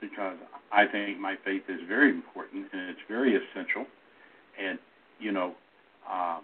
[0.00, 0.37] Because
[0.70, 3.87] I think my faith is very important and it's very essential.
[4.60, 4.78] And,
[5.18, 5.54] you know,
[6.06, 6.40] uh,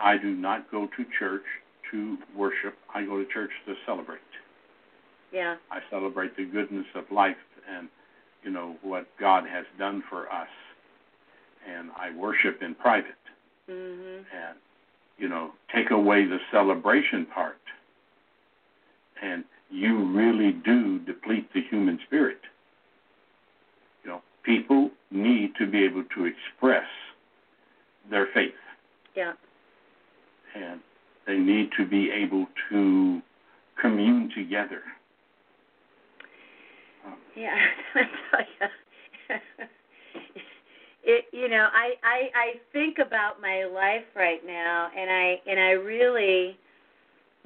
[0.00, 1.42] I do not go to church
[1.90, 4.20] to worship, I go to church to celebrate.
[5.32, 5.56] Yeah.
[5.72, 7.36] I celebrate the goodness of life
[7.68, 7.88] and
[8.44, 10.48] you know what God has done for us,
[11.68, 13.18] and I worship in private.
[13.68, 14.24] Mhm.
[14.32, 14.58] And
[15.18, 17.60] you know, take away the celebration part,
[19.20, 22.38] and you really do deplete the human spirit.
[24.04, 26.86] You know, people need to be able to express
[28.10, 28.54] their faith,
[29.16, 29.32] Yeah.
[30.54, 30.80] and
[31.26, 33.20] they need to be able to
[33.80, 34.82] commune together.
[37.04, 37.56] Um, Yeah,
[37.94, 39.36] I tell you,
[41.04, 41.24] it.
[41.32, 45.70] You know, I I I think about my life right now, and I and I
[45.72, 46.56] really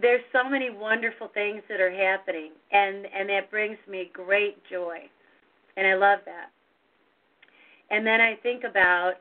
[0.01, 4.99] there's so many wonderful things that are happening, and and that brings me great joy,
[5.77, 6.51] and I love that.
[7.91, 9.15] And then I think about,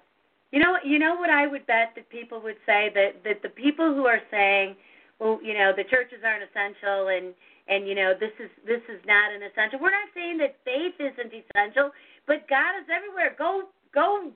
[0.52, 3.50] you know, you know what I would bet that people would say that that the
[3.50, 4.76] people who are saying,
[5.20, 7.34] well, you know, the churches aren't essential, and
[7.68, 9.80] and you know this is this is not an essential.
[9.80, 11.92] We're not saying that faith isn't essential,
[12.28, 13.36] but God is everywhere.
[13.38, 13.64] Go
[13.94, 14.32] go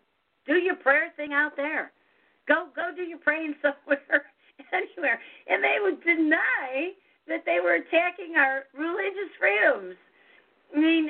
[0.46, 1.92] do your prayer thing out there.
[2.48, 4.26] Go go do your praying somewhere
[4.74, 5.20] anywhere.
[5.48, 6.94] And they would deny
[7.28, 9.96] that they were attacking our religious freedoms.
[10.76, 11.10] I mean,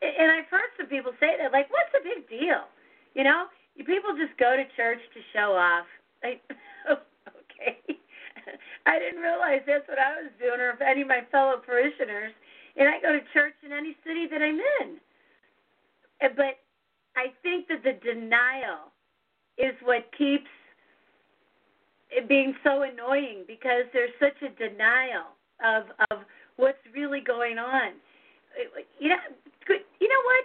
[0.00, 2.64] and I've heard some people say that, like, what's the big deal?
[3.14, 5.86] You know, people just go to church to show off.
[6.24, 6.40] Like,
[6.90, 7.76] okay.
[8.86, 12.32] I didn't realize that's what I was doing, or if any of my fellow parishioners.
[12.76, 14.96] And I go to church in any city that I'm in.
[16.36, 16.62] But
[17.16, 18.92] I think that the denial
[19.58, 20.48] is what keeps
[22.10, 26.24] it being so annoying because there's such a denial of of
[26.56, 27.92] what's really going on.
[28.98, 29.22] You know,
[29.68, 30.44] you know what?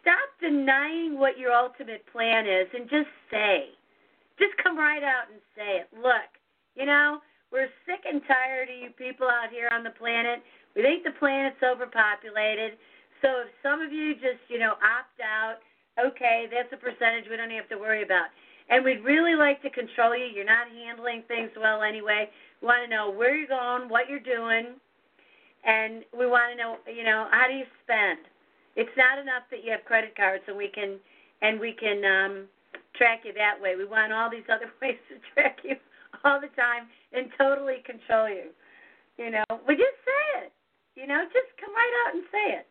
[0.00, 3.68] Stop denying what your ultimate plan is and just say.
[4.38, 5.88] Just come right out and say it.
[5.92, 6.32] Look,
[6.74, 7.20] you know,
[7.52, 10.40] we're sick and tired of you people out here on the planet.
[10.74, 12.80] We think the planet's overpopulated.
[13.20, 15.60] So if some of you just, you know, opt out,
[16.00, 18.32] okay, that's a percentage we don't have to worry about.
[18.70, 20.26] And we'd really like to control you.
[20.26, 22.30] You're not handling things well anyway.
[22.62, 24.78] We want to know where you're going, what you're doing,
[25.64, 28.24] and we want to know, you know, how do you spend?
[28.76, 30.96] It's not enough that you have credit cards and we can
[31.42, 32.46] and we can um
[32.96, 33.76] track you that way.
[33.76, 35.76] We want all these other ways to track you
[36.24, 38.54] all the time and totally control you.
[39.18, 40.52] You know, we just say it.
[40.96, 42.66] You know, just come right out and say it.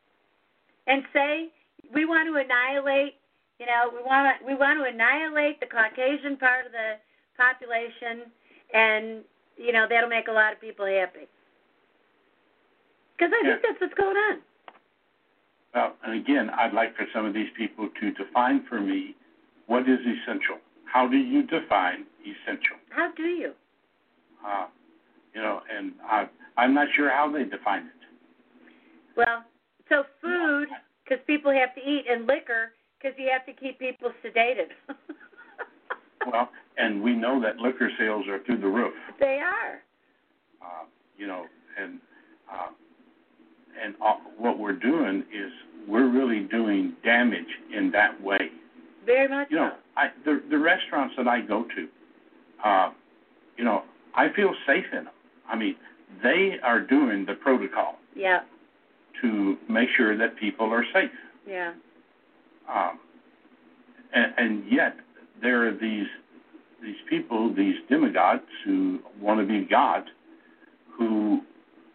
[0.88, 1.52] And say
[1.94, 3.22] we want to annihilate
[3.60, 6.96] you know, we want to we want to annihilate the Caucasian part of the
[7.38, 8.32] population,
[8.74, 9.24] and
[9.58, 11.28] you know that'll make a lot of people happy.
[13.18, 13.54] Because I Yeah.
[13.56, 14.42] think that's what's going on.
[15.76, 19.16] Well, and again, I'd like for some of these people to define for me
[19.68, 20.58] what is essential.
[20.86, 22.78] How do you define essential?
[22.90, 23.54] How do you?
[24.44, 24.68] Uh,
[25.36, 27.94] you know, and I, I'm not sure how they define it.
[29.16, 29.44] Well,
[29.90, 30.70] so food
[31.04, 34.70] because people have to eat, and liquor because you have to keep people sedated.
[36.30, 38.94] Well, and we know that liquor sales are through the roof.
[39.22, 39.82] they are.
[40.62, 40.84] Uh,
[41.18, 41.46] you know,
[41.82, 42.00] and
[42.52, 42.68] uh,
[43.82, 45.50] and uh, what we're doing is
[45.88, 48.50] we're really doing damage in that way.
[49.06, 49.72] Very much You know.
[49.96, 51.88] I the the restaurants that I go to,
[52.68, 52.92] uh,
[53.58, 53.84] you know,
[54.14, 55.14] I feel safe in them.
[55.50, 55.78] I mean,
[56.22, 58.42] they are doing the protocol Yeah,
[59.22, 61.12] to make sure that people are safe.
[61.48, 61.72] yeah.
[62.74, 63.00] Um,
[64.14, 64.96] and, and yet
[65.42, 66.08] there are these
[66.82, 70.04] these people, these demigods who want to be God,
[70.98, 71.42] who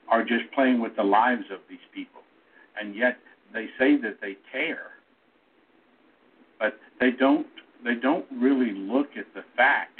[0.08, 2.20] are just playing with the lives of these people,
[2.78, 3.16] and yet
[3.54, 4.90] they say that they care,
[6.58, 7.46] but they don't.
[7.82, 9.90] They don't really look at the facts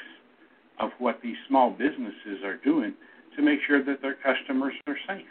[0.80, 2.94] of what these small businesses are doing
[3.36, 5.26] to make sure that their customers are safe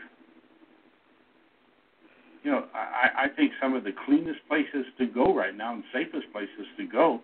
[2.43, 5.83] you know, I, I think some of the cleanest places to go right now and
[5.93, 7.21] safest places to go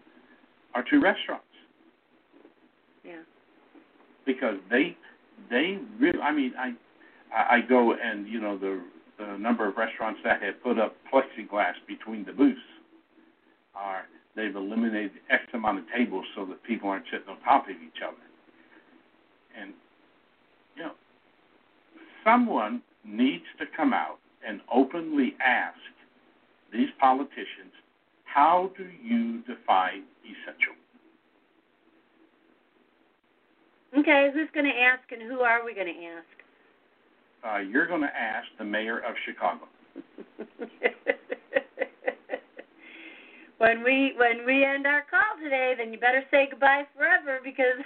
[0.74, 1.46] are to restaurants
[3.04, 3.22] Yeah.
[4.26, 4.96] because they
[5.50, 6.20] they really.
[6.20, 6.74] I mean, I
[7.34, 8.82] I go and you know the
[9.18, 12.60] the number of restaurants that have put up plexiglass between the booths
[13.76, 14.04] are
[14.36, 18.02] they've eliminated X amount of tables so that people aren't sitting on top of each
[18.06, 18.16] other.
[19.60, 19.74] And
[20.76, 20.92] you know,
[22.24, 25.78] someone needs to come out and openly ask
[26.72, 27.74] these politicians,
[28.26, 30.76] how do you define essential?
[33.98, 36.26] Okay, who's going to ask, and who are we going to ask?
[37.44, 39.68] Uh, you're going to ask the mayor of Chicago.
[43.58, 47.84] when we when we end our call today, then you better say goodbye forever because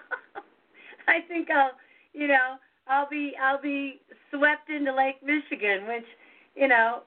[1.08, 1.72] I think I'll
[2.14, 2.56] you know
[2.88, 6.06] I'll be I'll be swept into Lake Michigan, which,
[6.56, 7.02] you know,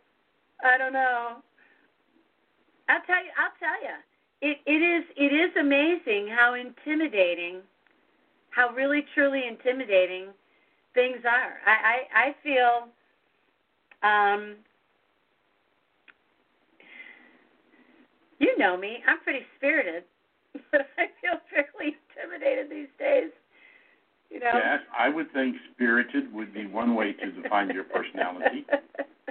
[0.63, 1.37] I don't know.
[2.89, 3.31] I'll tell you.
[3.37, 3.95] I'll tell you.
[4.41, 7.61] It it is it is amazing how intimidating,
[8.51, 10.27] how really truly intimidating
[10.93, 11.57] things are.
[11.65, 12.87] I I, I feel.
[14.03, 14.55] Um,
[18.39, 18.97] you know me.
[19.07, 20.03] I'm pretty spirited,
[20.71, 23.31] but I feel fairly intimidated these days.
[24.35, 24.51] You know.
[24.53, 28.65] Yes, I would think spirited would be one way to define your personality.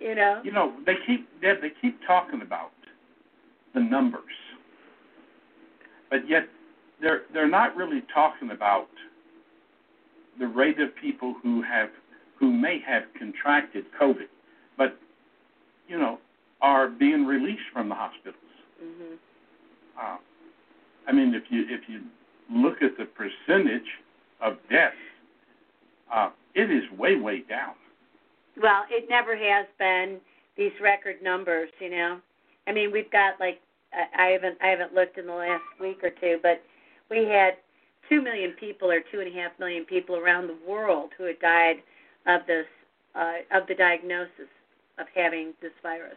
[0.00, 0.40] you know.
[0.44, 2.70] You know, they keep Deb, they keep talking about
[3.74, 4.22] the numbers,
[6.08, 6.48] but yet
[7.02, 8.86] they're they're not really talking about
[10.38, 11.88] the rate of people who have
[12.38, 14.28] who may have contracted COVID,
[14.78, 14.96] but
[15.88, 16.20] you know
[16.60, 18.36] are being released from the hospitals.
[18.80, 19.14] Mm-hmm.
[20.00, 20.18] Uh,
[21.08, 22.02] I mean, if you if you
[22.50, 23.86] look at the percentage
[24.40, 24.96] of deaths,
[26.14, 27.74] uh, it is way way down.
[28.60, 30.18] Well, it never has been
[30.56, 32.18] these record numbers, you know.
[32.66, 33.60] I mean, we've got like
[33.92, 36.62] I haven't I haven't looked in the last week or two, but
[37.10, 37.54] we had
[38.08, 41.38] two million people or two and a half million people around the world who had
[41.40, 41.76] died
[42.26, 42.66] of this
[43.14, 44.50] uh, of the diagnosis
[44.98, 46.16] of having this virus.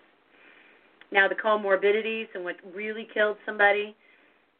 [1.11, 3.95] Now the comorbidities and what really killed somebody,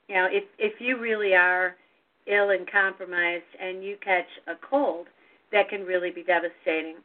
[0.10, 1.76] you know, if if you really are
[2.28, 5.07] ill and compromised and you catch a cold,
[5.51, 6.95] that can really be devastating.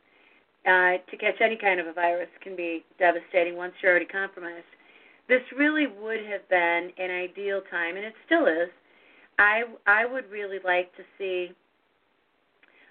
[0.66, 4.64] Uh, to catch any kind of a virus can be devastating once you're already compromised.
[5.28, 8.70] This really would have been an ideal time, and it still is.
[9.38, 11.52] I I would really like to see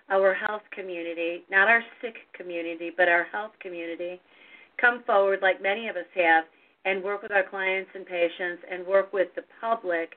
[0.09, 4.21] our health community, not our sick community, but our health community,
[4.77, 6.43] come forward like many of us have
[6.85, 10.13] and work with our clients and patients and work with the public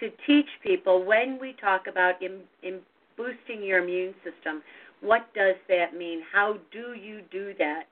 [0.00, 2.80] to teach people when we talk about in, in
[3.16, 4.62] boosting your immune system,
[5.00, 6.22] what does that mean?
[6.32, 7.84] How do you do that?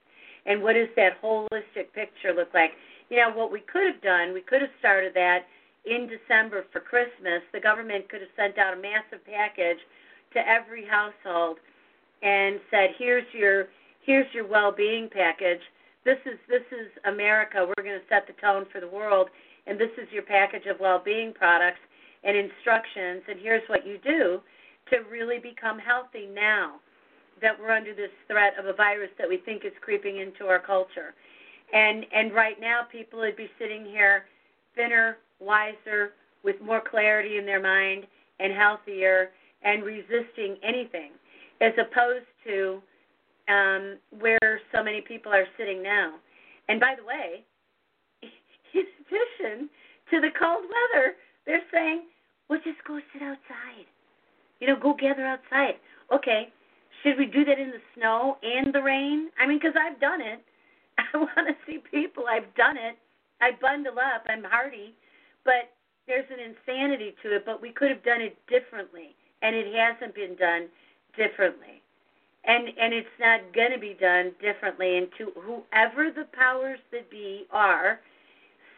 [0.45, 2.71] And what does that holistic picture look like?
[3.09, 5.45] You know, what we could have done, we could have started that
[5.85, 7.41] in December for Christmas.
[7.53, 9.77] The government could have sent out a massive package
[10.33, 11.57] to every household
[12.21, 13.67] and said, "Here's your
[14.05, 15.61] here's your well-being package.
[16.05, 17.65] This is this is America.
[17.65, 19.29] We're going to set the tone for the world,
[19.67, 21.79] and this is your package of well-being products
[22.23, 23.23] and instructions.
[23.29, 24.41] And here's what you do
[24.91, 26.75] to really become healthy now
[27.41, 30.59] that we're under this threat of a virus that we think is creeping into our
[30.59, 31.13] culture.
[31.73, 34.25] And and right now, people would be sitting here
[34.75, 38.05] thinner, wiser, with more clarity in their mind,
[38.39, 39.31] and healthier
[39.61, 41.11] and resisting anything,
[41.61, 42.81] as opposed to
[43.47, 46.15] um, where so many people are sitting now.
[46.69, 47.43] And by the way,
[48.73, 49.69] in addition
[50.11, 51.13] to the cold weather,
[51.45, 52.03] they're saying,
[52.49, 53.87] well, just go sit outside.
[54.59, 55.75] You know, go gather outside.
[56.13, 56.49] Okay,
[57.01, 59.29] should we do that in the snow and the rain?
[59.39, 60.41] I mean, because I've done it.
[60.97, 62.25] I want to see people.
[62.29, 62.97] I've done it.
[63.41, 64.23] I bundle up.
[64.29, 64.93] I'm hardy.
[65.43, 65.73] But
[66.07, 70.15] there's an insanity to it, but we could have done it differently and it hasn't
[70.15, 70.67] been done
[71.17, 71.82] differently.
[72.45, 75.07] And and it's not going to be done differently.
[75.17, 77.99] To whoever the powers that be are,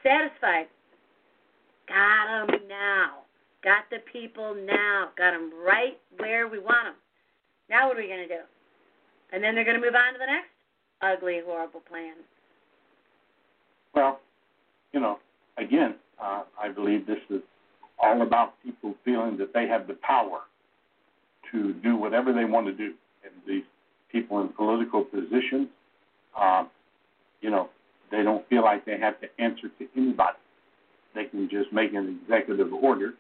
[0.04, 0.68] satisfied.
[1.88, 3.26] Got them now.
[3.64, 5.10] Got the people now.
[5.18, 6.96] Got them right where we want them.
[7.70, 8.42] Now what are we going to do?
[9.34, 10.50] And then they're going to move on to the next
[11.02, 12.14] ugly, horrible plan.
[13.94, 14.20] Well,
[14.94, 15.20] you know,
[15.58, 17.42] again, uh, I believe this is
[18.02, 20.42] all about people feeling that they have the power
[21.52, 22.94] to do whatever they want to do.
[23.26, 23.64] And these
[24.12, 25.68] people in political positions,
[26.40, 26.66] uh,
[27.42, 27.70] you know,
[28.12, 30.38] they don't feel like they have to answer to anybody.
[31.14, 33.14] They can just make an executive order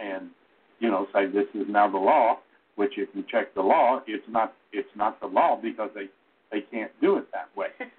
[0.00, 0.30] and,
[0.78, 2.38] you know, say this is now the law.
[2.76, 6.08] Which, if you check the law, it's not it's not the law because they
[6.50, 7.68] they can't do it that way.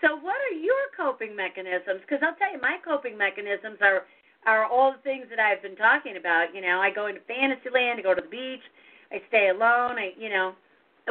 [0.00, 2.00] so, what are your coping mechanisms?
[2.00, 4.02] Because I'll tell you, my coping mechanisms are
[4.46, 6.54] are all the things that I've been talking about.
[6.54, 8.64] You know, I go into Fantasyland, I go to the beach,
[9.12, 10.54] I stay alone, I you know,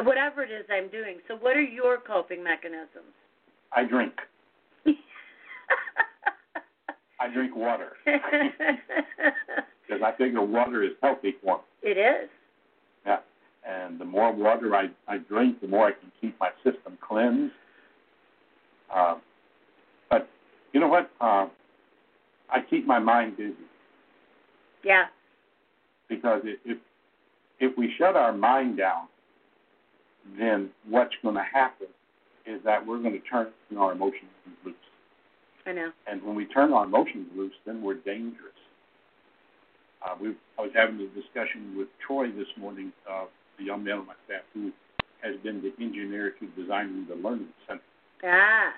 [0.02, 1.18] whatever it is I'm doing.
[1.28, 3.14] So what are your coping mechanisms?
[3.72, 4.14] I drink.
[7.20, 11.90] I drink water because I figure water is healthy for me.
[11.90, 12.30] It is.
[13.04, 13.18] Yeah,
[13.68, 17.52] and the more water I I drink, the more I can keep my system cleansed.
[18.92, 19.16] Uh,
[20.08, 20.28] but
[20.72, 21.10] you know what?
[21.20, 21.48] Uh,
[22.50, 23.54] I keep my mind busy.
[24.82, 25.06] Yeah.
[26.08, 26.78] Because if
[27.60, 29.06] if we shut our mind down,
[30.38, 31.86] then what's going to happen
[32.46, 33.48] is that we're going to turn
[33.78, 34.30] our emotions
[34.64, 34.74] loose.
[35.66, 35.90] I know.
[36.10, 38.54] And when we turn our emotions loose, then we're dangerous.
[40.02, 43.26] Um, we I was having a discussion with Troy this morning, uh,
[43.58, 44.72] the young man on my staff who
[45.20, 47.82] has been the engineer to designing the learning center.
[48.24, 48.72] Ah.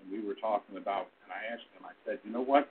[0.00, 2.68] And we were talking about, and I asked him, I said, you know what?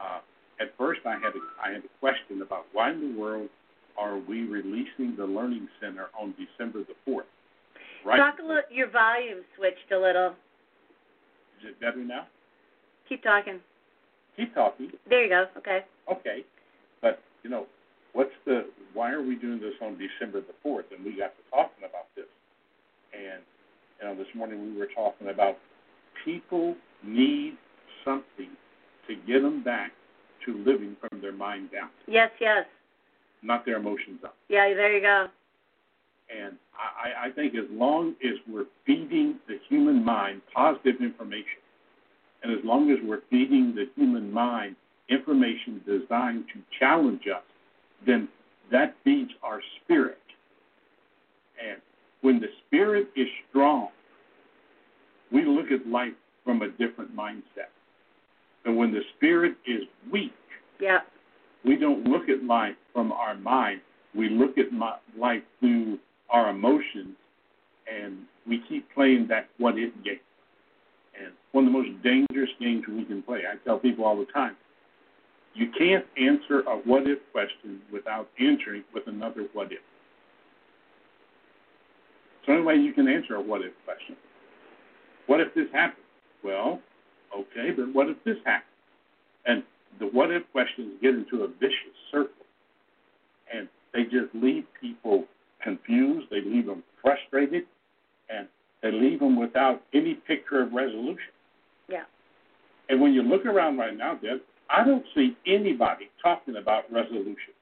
[0.00, 0.20] Uh,
[0.60, 3.48] at first, I had a, I had a question about why in the world
[3.98, 7.26] are we releasing the learning center on December the fourth?
[8.04, 8.18] Right.
[8.18, 8.62] Talk a little.
[8.70, 10.28] Your volume switched a little.
[11.60, 12.26] Is it better now?
[13.08, 13.58] Keep talking.
[14.36, 14.90] Keep talking.
[15.08, 15.46] There you go.
[15.58, 15.80] Okay.
[16.10, 16.44] Okay,
[17.02, 17.66] but you know,
[18.12, 18.66] what's the?
[18.94, 20.86] Why are we doing this on December the fourth?
[20.96, 22.26] And we got to talking about this,
[23.12, 23.42] and
[24.00, 25.58] you know, this morning we were talking about
[26.24, 27.56] people need
[28.04, 28.50] something
[29.08, 29.92] to get them back
[30.46, 32.30] to living from their mind down, Yes.
[32.40, 32.64] Yes.
[33.42, 34.36] Not their emotions up.
[34.48, 34.72] Yeah.
[34.74, 35.26] There you go.
[36.30, 41.62] And I, I think as long as we're feeding the human mind positive information,
[42.42, 44.76] and as long as we're feeding the human mind
[45.08, 47.42] information designed to challenge us,
[48.06, 48.28] then
[48.70, 50.18] that feeds our spirit.
[51.66, 51.80] And
[52.20, 53.88] when the spirit is strong,
[55.32, 56.12] we look at life
[56.44, 57.72] from a different mindset.
[58.64, 59.82] And when the spirit is
[60.12, 60.32] weak,
[60.80, 61.00] Yeah.
[61.64, 63.80] We don't look at life from our mind.
[64.14, 64.66] We look at
[65.18, 65.98] life through
[66.30, 67.16] our emotions,
[67.92, 70.20] and we keep playing that what if game.
[71.18, 73.42] And one of the most dangerous games we can play.
[73.50, 74.56] I tell people all the time,
[75.54, 79.78] you can't answer a what if question without answering with another what if.
[82.46, 84.16] So only way you can answer a what if question.
[85.26, 86.04] What if this happened?
[86.42, 86.80] Well,
[87.36, 88.64] okay, but what if this happened?
[89.46, 89.62] And
[89.98, 92.32] the what if questions get into a vicious circle.
[93.52, 95.24] And they just leave people
[95.62, 97.64] confused, they leave them frustrated,
[98.28, 98.46] and
[98.82, 101.32] they leave them without any picture of resolution.
[101.88, 102.04] Yeah.
[102.88, 107.54] And when you look around right now, Deb, I don't see anybody talking about resolution.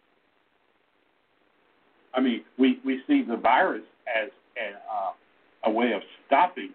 [2.14, 6.70] I mean, we, we see the virus as a, uh, a way of stopping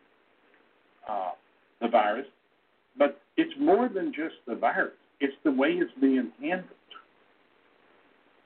[1.10, 1.32] uh,
[1.82, 2.28] the virus,
[2.98, 4.94] but it's more than just the virus.
[5.22, 6.66] It's the way it's being handled.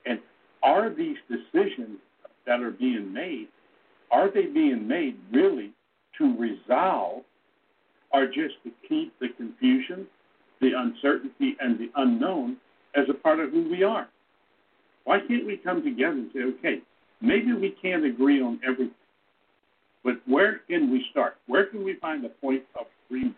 [0.06, 0.20] And
[0.62, 1.98] are these decisions
[2.46, 3.48] that are being made,
[4.12, 5.72] are they being made really
[6.18, 7.24] to resolve
[8.14, 10.06] or just to keep the confusion,
[10.62, 12.58] the uncertainty, and the unknown
[12.96, 14.08] as a part of who we are?
[15.06, 16.82] Why can't we come together and say, okay,
[17.22, 18.94] maybe we can't agree on everything,
[20.04, 21.38] but where can we start?
[21.48, 23.36] Where can we find a point of agreement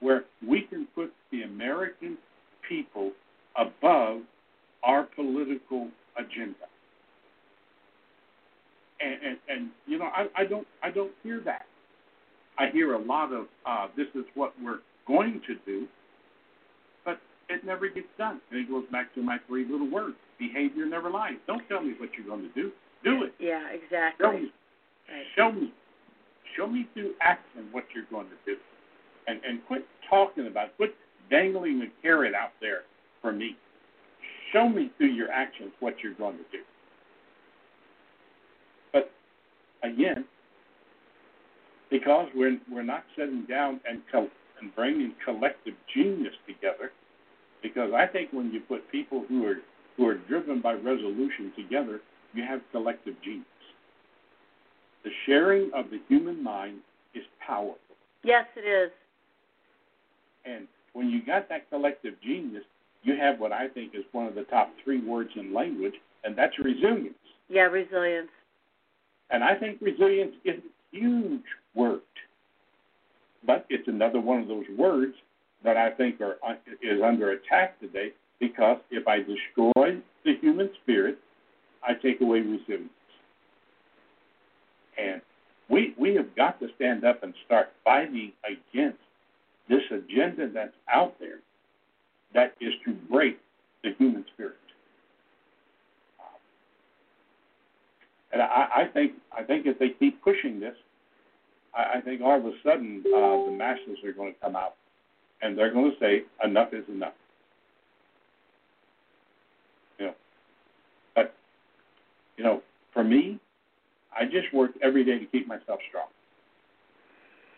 [0.00, 2.16] where we can put the American
[2.68, 3.12] people
[3.56, 4.20] above
[4.84, 6.66] our political agenda?
[9.00, 11.66] And, and, and you know, I, I don't I don't hear that.
[12.58, 15.86] I hear a lot of uh, this is what we're going to do,
[17.04, 18.40] but it never gets done.
[18.50, 21.36] And it goes back to my three little words: behavior never lies.
[21.46, 22.72] Don't tell me what you're going to do.
[23.04, 23.34] Do it.
[23.38, 23.68] Yeah.
[23.70, 24.26] exactly.
[24.26, 24.52] Show me.
[25.08, 25.26] Right.
[25.36, 25.72] Show me.
[26.56, 28.56] Show me through action what you're going to do.
[29.28, 30.94] And and quit talking about quit
[31.30, 32.82] dangling the carrot out there
[33.22, 33.56] for me.
[34.52, 36.62] Show me through your actions what you're going to do.
[38.92, 39.10] But
[39.82, 40.24] again,
[41.90, 46.92] because we're we're not sitting down and co- and bringing collective genius together,
[47.62, 49.56] because I think when you put people who are
[49.96, 52.00] who are driven by resolution together,
[52.32, 53.44] you have collective genius.
[55.04, 56.78] The sharing of the human mind
[57.14, 57.78] is powerful.
[58.24, 58.90] Yes, it is.
[60.44, 62.64] And when you got that collective genius,
[63.02, 66.36] you have what I think is one of the top three words in language, and
[66.36, 67.14] that's resilience.
[67.48, 67.62] Yeah.
[67.62, 68.30] Resilience.
[69.30, 71.42] And I think resilience is a huge
[71.74, 72.00] word.
[73.46, 75.14] But it's another one of those words
[75.64, 80.70] that I think are uh, is under attack today because if I destroy the human
[80.82, 81.18] spirit,
[81.86, 82.90] I take away resilience.
[84.96, 85.20] And
[85.68, 88.98] we we have got to stand up and start fighting against
[89.68, 91.40] this agenda that's out there
[92.34, 93.38] that is to break
[93.82, 94.56] the human spirit.
[98.32, 100.74] And I, I think I think if they keep pushing this,
[101.74, 104.74] I, I think all of a sudden uh, the masses are going to come out
[105.40, 107.14] and they're going to say enough is enough.
[109.98, 110.14] You know,
[111.14, 111.34] but
[112.36, 112.62] you know,
[112.92, 113.38] for me,
[114.18, 116.08] I just work every day to keep myself strong.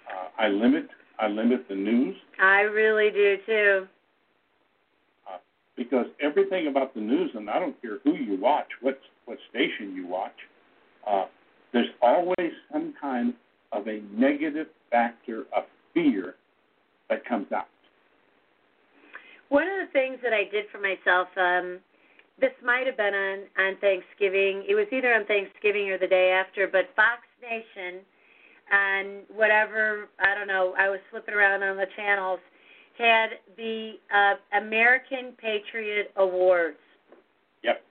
[0.09, 0.89] Uh, I limit
[1.21, 3.87] I limit the news I really do too.
[5.29, 5.39] uh,
[5.77, 9.95] because everything about the news, and I don't care who you watch, what what station
[9.95, 10.37] you watch,
[11.07, 11.27] uh,
[11.73, 13.35] there's always some kind
[13.73, 15.65] of a negative factor of
[15.95, 16.35] fear
[17.09, 17.69] that comes out.
[19.51, 21.81] One of the things that I did for myself um,
[22.41, 24.65] this might have been on on Thanksgiving.
[24.67, 28.01] It was either on Thanksgiving or the day after, but Fox Nation
[28.73, 30.75] on whatever I don't know.
[30.79, 32.41] I was flipping around on the channels
[33.01, 36.77] had the uh, American Patriot Awards.
[37.65, 37.83] Yep.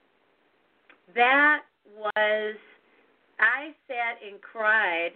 [1.15, 1.61] That
[1.97, 2.55] was
[3.39, 5.11] I sat and cried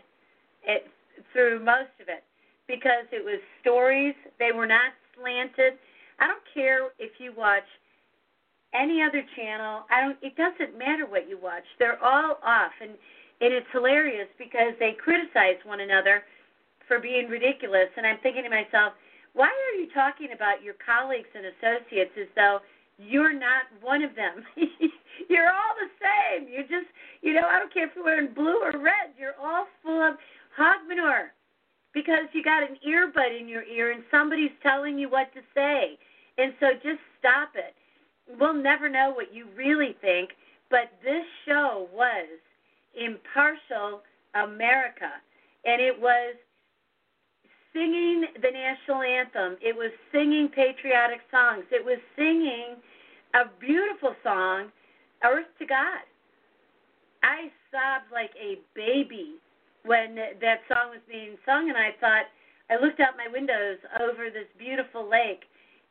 [0.63, 0.87] it
[1.31, 2.23] through most of it
[2.67, 4.15] because it was stories.
[4.39, 5.77] They were not slanted.
[6.19, 7.67] I don't care if you watch
[8.73, 9.83] any other channel.
[9.91, 10.17] I don't.
[10.21, 11.63] It doesn't matter what you watch.
[11.77, 12.91] They're all off, and
[13.43, 16.23] and it's hilarious because they criticize one another
[16.87, 17.91] for being ridiculous.
[17.97, 18.95] And I'm thinking to myself,
[19.33, 22.59] why are you talking about your colleagues and associates as though
[22.97, 24.47] you're not one of them?
[25.27, 26.47] you're all the same.
[26.47, 26.87] You're just,
[27.21, 29.11] you know, I don't care if you're wearing blue or red.
[29.19, 30.15] You're all full of
[30.55, 31.33] hog manure
[31.93, 35.99] because you got an earbud in your ear and somebody's telling you what to say.
[36.37, 37.75] And so just stop it
[38.39, 40.31] we'll never know what you really think,
[40.69, 42.27] but this show was
[42.95, 44.01] impartial
[44.35, 45.11] America,
[45.65, 46.35] and it was
[47.73, 49.57] singing the national anthem.
[49.61, 51.65] It was singing patriotic songs.
[51.71, 52.77] It was singing
[53.33, 54.69] a beautiful song,
[55.23, 56.05] Earth to God.
[57.23, 59.35] I sobbed like a baby
[59.85, 62.25] when that song was being sung, and I thought,
[62.69, 65.43] I looked out my windows over this beautiful lake,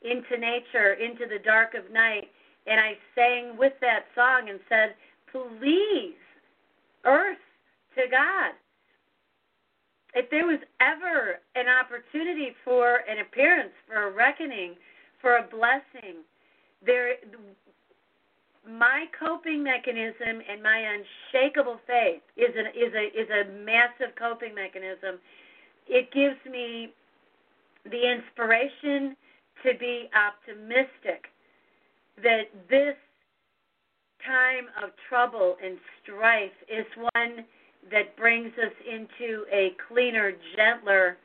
[0.02, 2.28] into nature, into the dark of night,
[2.66, 4.94] and I sang with that song and said,
[5.30, 6.14] Please,
[7.04, 7.38] earth
[7.96, 8.52] to God.
[10.14, 14.74] If there was ever an opportunity for an appearance, for a reckoning,
[15.20, 16.20] for a blessing,
[16.84, 17.14] there
[18.68, 24.54] my coping mechanism and my unshakable faith is an is a is a massive coping
[24.54, 25.18] mechanism.
[25.88, 26.92] It gives me
[27.84, 29.16] the inspiration
[29.64, 31.26] to be optimistic
[32.22, 32.94] that this
[34.26, 37.44] time of trouble and strife is one
[37.90, 41.16] that brings us into a cleaner, gentler,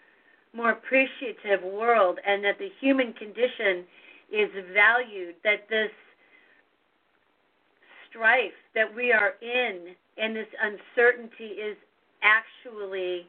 [0.54, 3.86] more appreciative world, and that the human condition
[4.32, 5.92] is valued, that this
[8.10, 11.78] strife that we are in and this uncertainty is
[12.24, 13.28] actually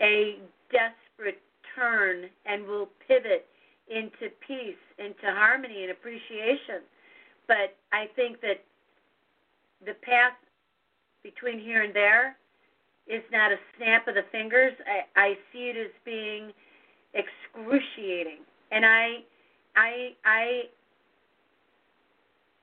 [0.00, 0.38] a
[0.70, 1.40] desperate
[1.74, 3.46] turn and will pivot
[3.88, 6.82] into peace, into harmony and appreciation.
[7.46, 8.64] But I think that
[9.84, 10.32] the path
[11.22, 12.36] between here and there
[13.06, 14.72] is not a snap of the fingers.
[14.86, 16.52] I, I see it as being
[17.14, 19.18] excruciating, and I,
[19.76, 20.62] I, I,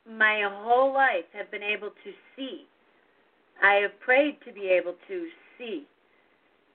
[0.09, 2.65] my whole life have been able to see.
[3.63, 5.85] I have prayed to be able to see,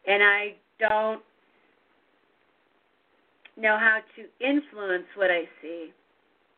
[0.07, 1.23] and I don't
[3.57, 5.91] know how to influence what I see.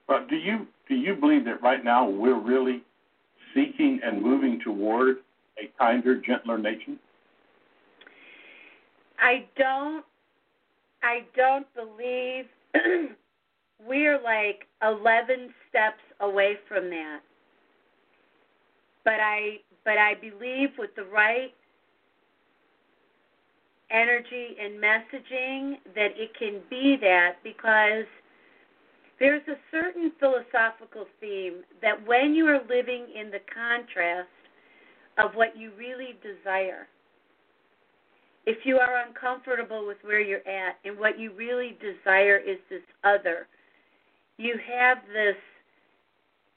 [0.06, 2.82] But do you do you believe that right now we're really
[3.54, 5.16] seeking and moving toward
[5.58, 6.98] a kinder, gentler nation?
[9.20, 10.04] I don't
[11.02, 12.46] I don't believe
[13.86, 17.20] we're like 11 steps away from that.
[19.04, 21.52] But I but I believe with the right
[23.90, 28.04] energy and messaging that it can be that because
[29.20, 34.28] there's a certain philosophical theme that when you are living in the contrast
[35.18, 36.86] of what you really desire,
[38.46, 42.82] if you are uncomfortable with where you're at and what you really desire is this
[43.04, 43.46] other,
[44.38, 45.36] you have this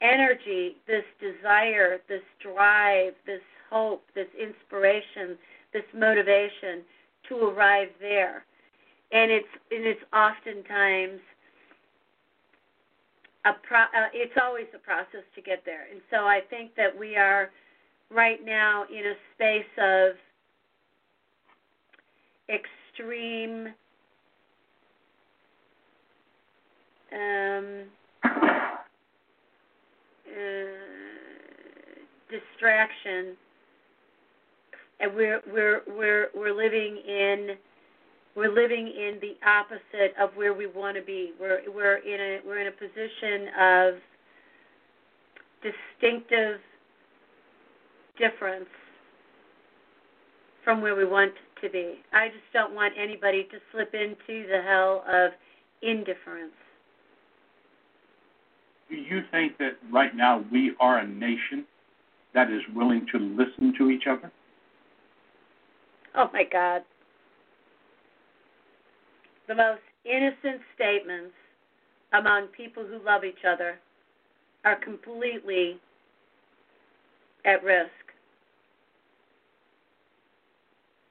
[0.00, 5.36] energy, this desire, this drive, this hope, this inspiration,
[5.72, 6.82] this motivation
[7.28, 8.44] to arrive there.
[9.12, 11.20] And it's and it's oftentimes
[13.44, 15.86] a pro, uh, it's always a process to get there.
[15.90, 17.50] And so I think that we are
[18.10, 20.16] right now in a space of
[22.48, 23.68] extreme
[27.12, 27.84] um,
[28.24, 28.68] uh,
[32.30, 33.36] distraction
[35.02, 37.56] and we're we're we're we're living in
[38.34, 41.32] we're living in the opposite of where we want to be.
[41.40, 43.94] We're we're in a we're in a position of
[45.62, 46.60] distinctive
[48.18, 48.66] difference
[50.64, 52.00] from where we want to be.
[52.12, 55.32] I just don't want anybody to slip into the hell of
[55.82, 56.52] indifference.
[58.88, 61.64] Do you think that right now we are a nation
[62.34, 64.30] that is willing to listen to each other?
[66.14, 66.82] Oh my God.
[69.48, 71.34] The most innocent statements
[72.12, 73.78] among people who love each other
[74.64, 75.78] are completely
[77.44, 77.90] at risk.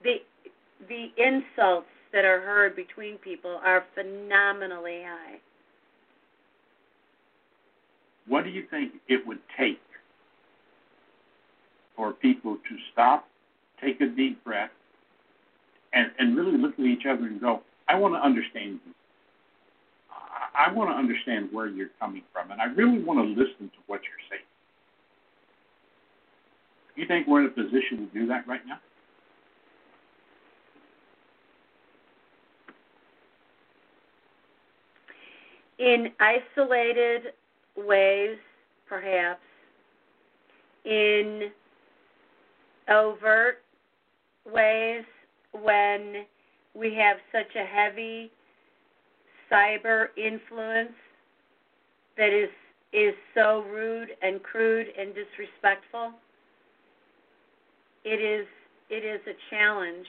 [0.03, 0.15] The
[0.87, 5.39] the insults that are heard between people are phenomenally high.
[8.27, 9.79] What do you think it would take
[11.95, 13.27] for people to stop,
[13.81, 14.71] take a deep breath,
[15.93, 18.93] and, and really look at each other and go, I want to understand you.
[20.11, 23.69] I, I want to understand where you're coming from, and I really want to listen
[23.69, 24.43] to what you're saying.
[26.95, 28.79] You think we're in a position to do that right now?
[35.79, 37.33] In isolated
[37.75, 38.37] ways,
[38.87, 39.41] perhaps,
[40.85, 41.49] in
[42.89, 43.63] overt
[44.45, 45.03] ways,
[45.53, 46.25] when
[46.73, 48.31] we have such a heavy
[49.51, 50.93] cyber influence
[52.17, 52.49] that is
[52.93, 56.11] is so rude and crude and disrespectful.
[58.03, 58.47] It is
[58.89, 60.07] it is a challenge.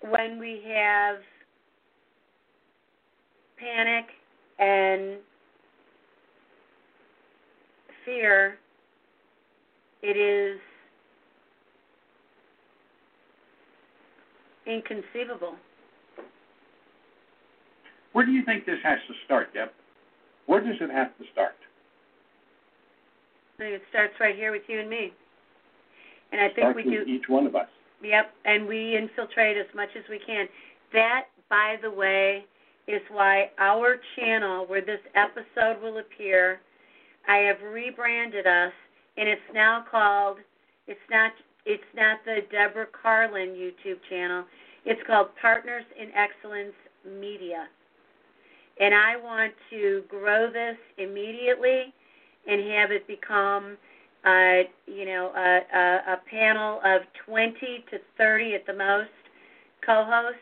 [0.00, 1.16] When we have
[3.58, 4.06] panic
[4.58, 5.18] and
[8.04, 8.58] fear
[10.02, 10.58] it is
[14.66, 15.54] inconceivable.
[18.12, 19.68] Where do you think this has to start, Deb?
[20.46, 21.54] Where does it have to start?
[23.58, 25.12] I think it starts right here with you and me.
[26.32, 27.02] And I think we do.
[27.06, 27.68] each one of us.
[28.02, 30.48] Yep, and we infiltrate as much as we can.
[30.92, 32.44] That, by the way,
[32.88, 36.60] is why our channel, where this episode will appear,
[37.28, 38.72] I have rebranded us,
[39.16, 40.38] and it's now called.
[40.86, 41.32] It's not.
[41.64, 44.44] It's not the Deborah Carlin YouTube channel.
[44.84, 47.68] It's called Partners in Excellence Media,
[48.80, 51.92] and I want to grow this immediately
[52.48, 53.76] and have it become
[54.24, 59.10] uh, you know, a, a, a panel of 20 to 30 at the most
[59.84, 60.38] co-hosts,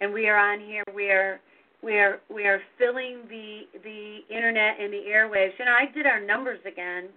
[0.00, 0.82] and we are on here.
[0.94, 1.40] We are
[1.82, 5.56] we are we are filling the the internet and the airwaves.
[5.60, 7.08] Know, I did our numbers again,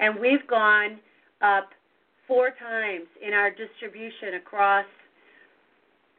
[0.00, 0.98] and we've gone
[1.40, 1.70] up
[2.26, 4.86] four times in our distribution across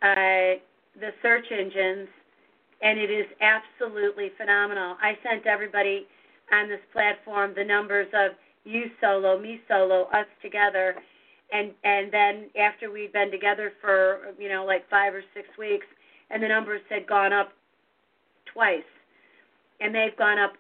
[0.02, 0.60] uh,
[1.00, 2.08] the search engines,
[2.82, 4.96] and it is absolutely phenomenal.
[5.02, 6.08] I sent everybody
[6.52, 8.32] on this platform the numbers of
[8.64, 10.96] you solo, me solo, us together,
[11.52, 15.86] and and then after we'd been together for you know like five or six weeks,
[16.30, 17.50] and the numbers had gone up
[18.54, 18.88] twice,
[19.80, 20.54] and they've gone up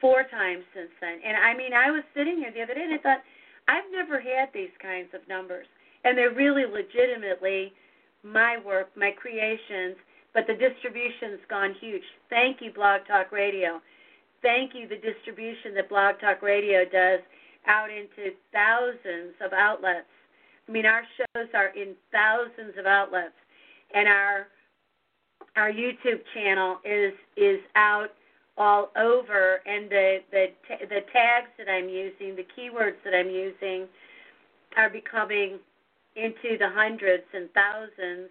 [0.00, 1.20] four times since then.
[1.24, 3.22] And I mean, I was sitting here the other day and I thought,
[3.70, 5.66] I've never had these kinds of numbers,
[6.02, 7.72] and they're really legitimately
[8.26, 9.94] my work, my creations,
[10.34, 12.02] but the distribution's gone huge.
[12.28, 13.80] Thank you, Blog Talk Radio
[14.42, 17.20] thank you the distribution that Blog Talk Radio does
[17.66, 20.08] out into thousands of outlets.
[20.68, 23.34] I mean, our shows are in thousands of outlets,
[23.94, 24.46] and our
[25.56, 28.10] our YouTube channel is is out
[28.60, 30.46] all over, and the the
[30.82, 33.88] the tags that I'm using, the keywords that I'm using,
[34.76, 35.58] are becoming
[36.14, 38.28] into the hundreds and thousands,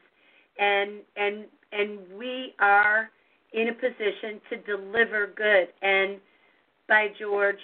[0.60, 3.10] and and and we are
[3.54, 5.70] in a position to deliver good.
[5.82, 6.20] And
[6.88, 7.60] by George,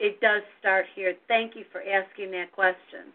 [0.00, 1.14] it does start here.
[1.28, 3.12] Thank you for asking that question.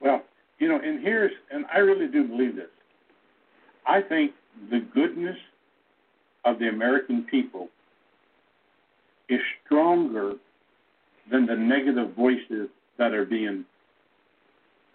[0.00, 0.22] Well,
[0.58, 2.70] you know, and here's, and I really do believe this.
[3.86, 4.32] I think
[4.70, 5.36] the goodness
[6.44, 7.68] of the American people
[9.28, 10.34] is stronger
[11.30, 12.68] than the negative voices
[12.98, 13.64] that are being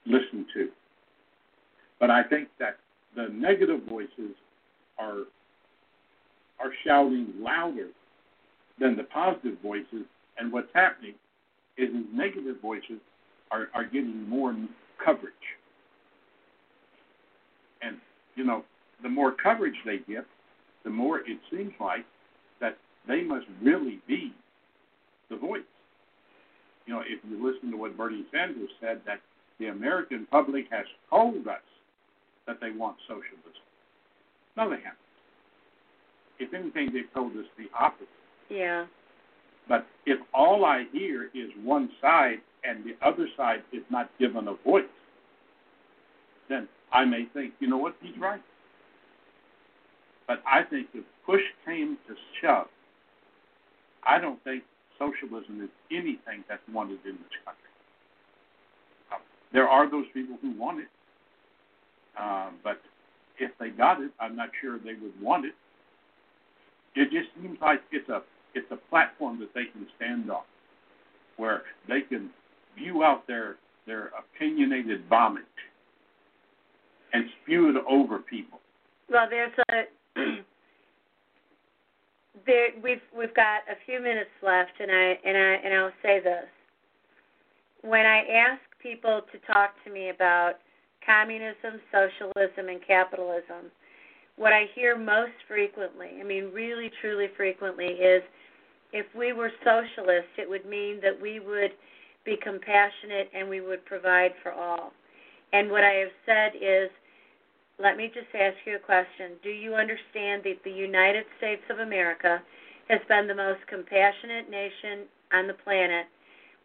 [0.06, 0.70] listened to.
[2.00, 2.78] But I think that
[3.16, 4.36] the negative voices
[4.98, 5.24] are
[6.60, 7.88] are shouting louder
[8.80, 10.06] than the positive voices,
[10.38, 11.14] and what's happening
[11.78, 13.00] is these negative voices
[13.50, 14.56] are, are getting more
[15.04, 15.34] coverage.
[17.82, 17.98] And
[18.36, 18.64] you know,
[19.02, 20.26] the more coverage they get,
[20.84, 22.06] the more it seems like
[22.62, 22.78] that
[23.08, 24.34] they must really be
[25.30, 25.62] the voice.
[26.86, 29.20] You know, if you listen to what Bernie Sanders said, that
[29.60, 31.62] the American public has told us
[32.48, 33.62] that they want socialism.
[34.58, 34.98] No, they haven't.
[36.40, 38.08] If anything, they've told us the opposite.
[38.50, 38.86] Yeah.
[39.68, 44.48] But if all I hear is one side and the other side is not given
[44.48, 44.84] a voice,
[46.50, 48.42] then I may think, you know what, he's right.
[50.30, 52.68] But I think if push came to shove,
[54.08, 54.64] I don't think
[55.00, 57.74] socialism is anything that's wanted in this country.
[59.12, 59.18] Uh,
[59.52, 60.88] there are those people who want it,
[62.22, 62.80] uh, but
[63.40, 65.56] if they got it, I'm not sure they would want it.
[66.94, 68.22] It just seems like it's a
[68.54, 70.44] it's a platform that they can stand on,
[71.38, 72.30] where they can
[72.78, 73.56] view out their
[73.88, 75.44] their opinionated vomit
[77.14, 78.60] and spew it over people.
[79.10, 79.86] Well, there's a
[82.46, 86.20] there we've we've got a few minutes left, and I and I and I'll say
[86.20, 86.46] this.
[87.82, 90.56] When I ask people to talk to me about
[91.06, 93.72] communism, socialism, and capitalism,
[94.36, 98.22] what I hear most frequently, I mean, really, truly frequently, is
[98.92, 101.72] if we were socialists, it would mean that we would
[102.26, 104.92] be compassionate and we would provide for all.
[105.54, 106.90] And what I have said is,
[107.82, 109.40] let me just ask you a question.
[109.42, 112.42] Do you understand that the United States of America
[112.90, 116.06] has been the most compassionate nation on the planet?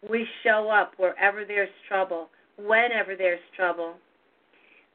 [0.08, 3.94] We show up wherever there's trouble, whenever there's trouble.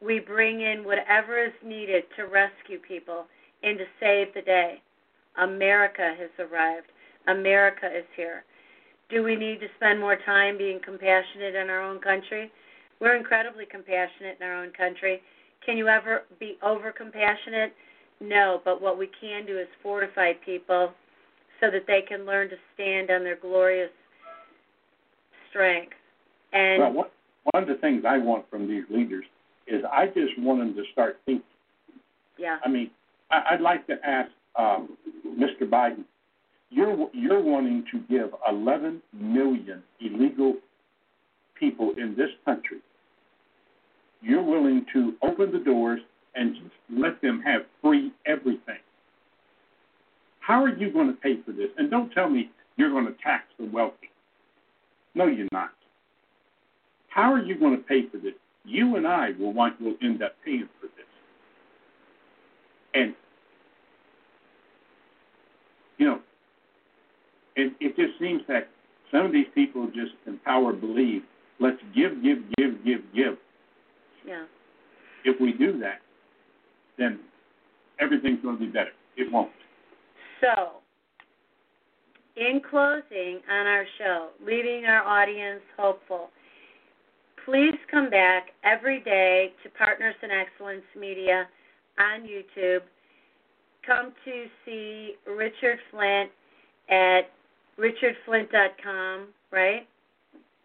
[0.02, 3.26] We bring in whatever is needed to rescue people
[3.64, 4.82] and to save the day.
[5.38, 6.88] America has arrived.
[7.28, 8.44] America is here.
[9.10, 12.52] Do we need to spend more time being compassionate in our own country?
[13.00, 15.22] We're incredibly compassionate in our own country.
[15.70, 17.74] Can you ever be over compassionate?
[18.20, 20.94] No, but what we can do is fortify people
[21.62, 23.92] so that they can learn to stand on their glorious
[25.52, 25.94] strength.
[26.54, 27.08] And well, one,
[27.52, 29.26] one of the things I want from these leaders
[29.68, 31.44] is I just want them to start thinking.
[32.40, 32.58] Yeah.
[32.66, 32.90] I mean,
[33.30, 35.70] I, I'd like to ask um, Mr.
[35.70, 36.04] Biden.
[36.72, 40.56] You're you're wanting to give 11 million illegal
[41.60, 42.80] people in this country.
[44.22, 46.02] You're willing to open the doors
[46.36, 48.80] and just let them have free everything.
[50.40, 51.70] How are you going to pay for this?
[51.78, 54.10] And don't tell me you're going to tax the wealthy.
[55.16, 55.72] No, you're not.
[57.10, 58.34] How are you going to pay for this?
[58.66, 61.06] You and I will want will end up paying for this.
[62.94, 63.14] And
[65.98, 66.20] you know,
[67.56, 68.70] it, it just seems that
[69.12, 71.24] some of these people just empower believe.
[71.60, 73.38] Let's give, give, give, give, give.
[74.26, 74.46] Yeah.
[75.26, 76.00] If we do that,
[76.98, 77.20] then
[78.00, 78.92] everything's going to be better.
[79.18, 79.52] It won't.
[80.42, 80.78] So,
[82.38, 86.30] in closing on our show, leaving our audience hopeful,
[87.46, 91.48] please come back every day to Partners in Excellence Media
[92.00, 92.82] on YouTube.
[93.86, 96.30] Come to see Richard Flint
[96.90, 97.22] at
[97.80, 99.88] richardflint.com, right?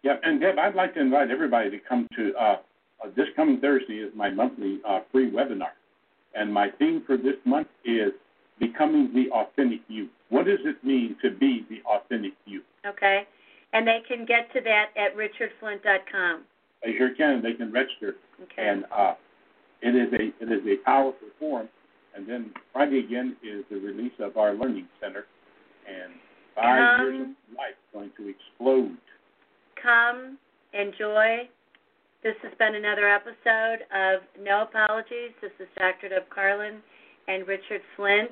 [0.03, 2.55] Yeah, and Deb, I'd like to invite everybody to come to uh,
[3.05, 5.73] uh, this coming Thursday is my monthly uh, free webinar,
[6.33, 8.11] and my theme for this month is
[8.59, 10.09] becoming the authentic you.
[10.29, 12.61] What does it mean to be the authentic you?
[12.85, 13.23] Okay,
[13.73, 16.43] and they can get to that at richardflint.com.
[16.83, 17.41] They sure can.
[17.41, 18.67] They can register, Okay.
[18.67, 19.13] and uh,
[19.81, 21.69] it is a it is a powerful forum.
[22.15, 25.25] And then Friday again is the release of our learning center,
[25.87, 26.13] and
[26.55, 27.35] five years Come.
[27.51, 28.97] of life going to explode.
[29.81, 30.37] Come,
[30.73, 31.49] enjoy.
[32.25, 35.29] This has been another episode of No Apologies.
[35.43, 36.09] This is Dr.
[36.09, 36.81] Deb Carlin
[37.27, 38.31] and Richard Flint.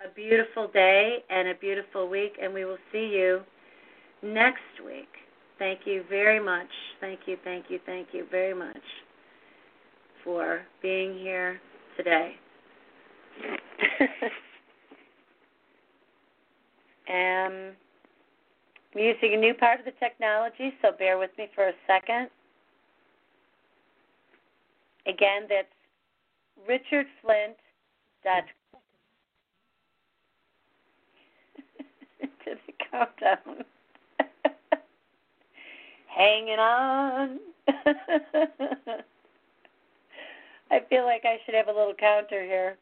[0.00, 3.40] A beautiful day and a beautiful week, and we will see you
[4.22, 5.08] next week.
[5.58, 6.68] Thank you very much.
[7.00, 8.76] Thank you, thank you, thank you very much
[10.22, 11.60] for being here
[11.96, 12.36] today.
[17.12, 17.72] um,
[18.96, 22.30] I'm using a new part of the technology, so bear with me for a second.
[25.06, 25.68] Again, that's
[26.66, 27.56] Richard Flint
[28.24, 28.44] dot
[32.22, 33.64] to the countdown.
[36.08, 37.38] Hanging on.
[40.70, 42.78] I feel like I should have a little counter here.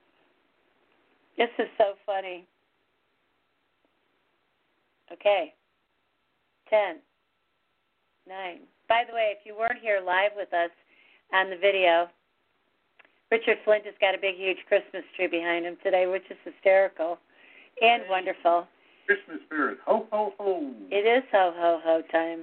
[1.36, 2.46] This is so funny.
[5.12, 5.52] Okay.
[6.74, 6.98] Ten.
[8.26, 8.66] Nine.
[8.88, 10.70] By the way, if you weren't here live with us
[11.32, 12.08] on the video,
[13.30, 17.18] Richard Flint has got a big, huge Christmas tree behind him today, which is hysterical
[17.80, 18.66] and wonderful.
[19.06, 20.72] Christmas spirit, ho ho ho!
[20.90, 22.42] It is ho ho ho time.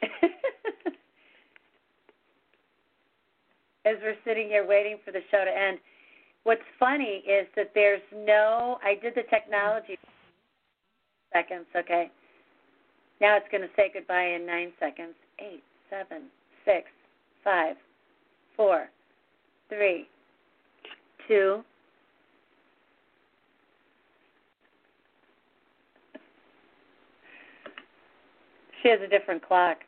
[3.84, 5.78] As we're sitting here waiting for the show to end,
[6.44, 8.78] what's funny is that there's no.
[8.82, 9.98] I did the technology
[11.32, 11.66] seconds.
[11.76, 12.10] Okay.
[13.20, 15.14] Now it's going to say goodbye in nine seconds.
[15.38, 16.24] Eight, seven,
[16.64, 16.86] six,
[17.42, 17.76] five,
[18.56, 18.88] four,
[19.68, 20.06] three,
[21.26, 21.62] two.
[28.82, 29.78] She has a different clock.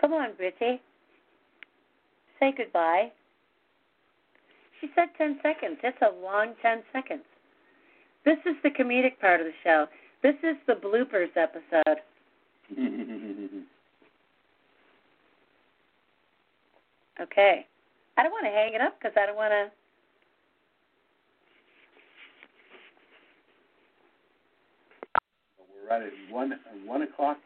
[0.00, 0.80] Come on, Britty.
[2.38, 3.10] Say goodbye.
[4.80, 5.78] She said 10 seconds.
[5.82, 7.22] That's a long 10 seconds.
[8.24, 9.86] This is the comedic part of the show.
[10.22, 12.00] This is the bloopers episode.
[17.20, 17.66] okay.
[18.18, 19.70] I don't want to hang it up because I don't want to.
[25.70, 27.38] We're right at one one o'clock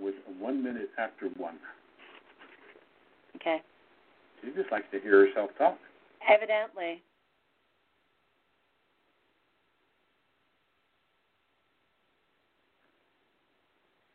[0.00, 1.56] with one minute after one.
[3.36, 3.62] Okay.
[4.42, 5.78] She just likes to hear herself talk.
[6.28, 7.02] Evidently.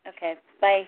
[0.07, 0.35] Okay.
[0.61, 0.87] Bye.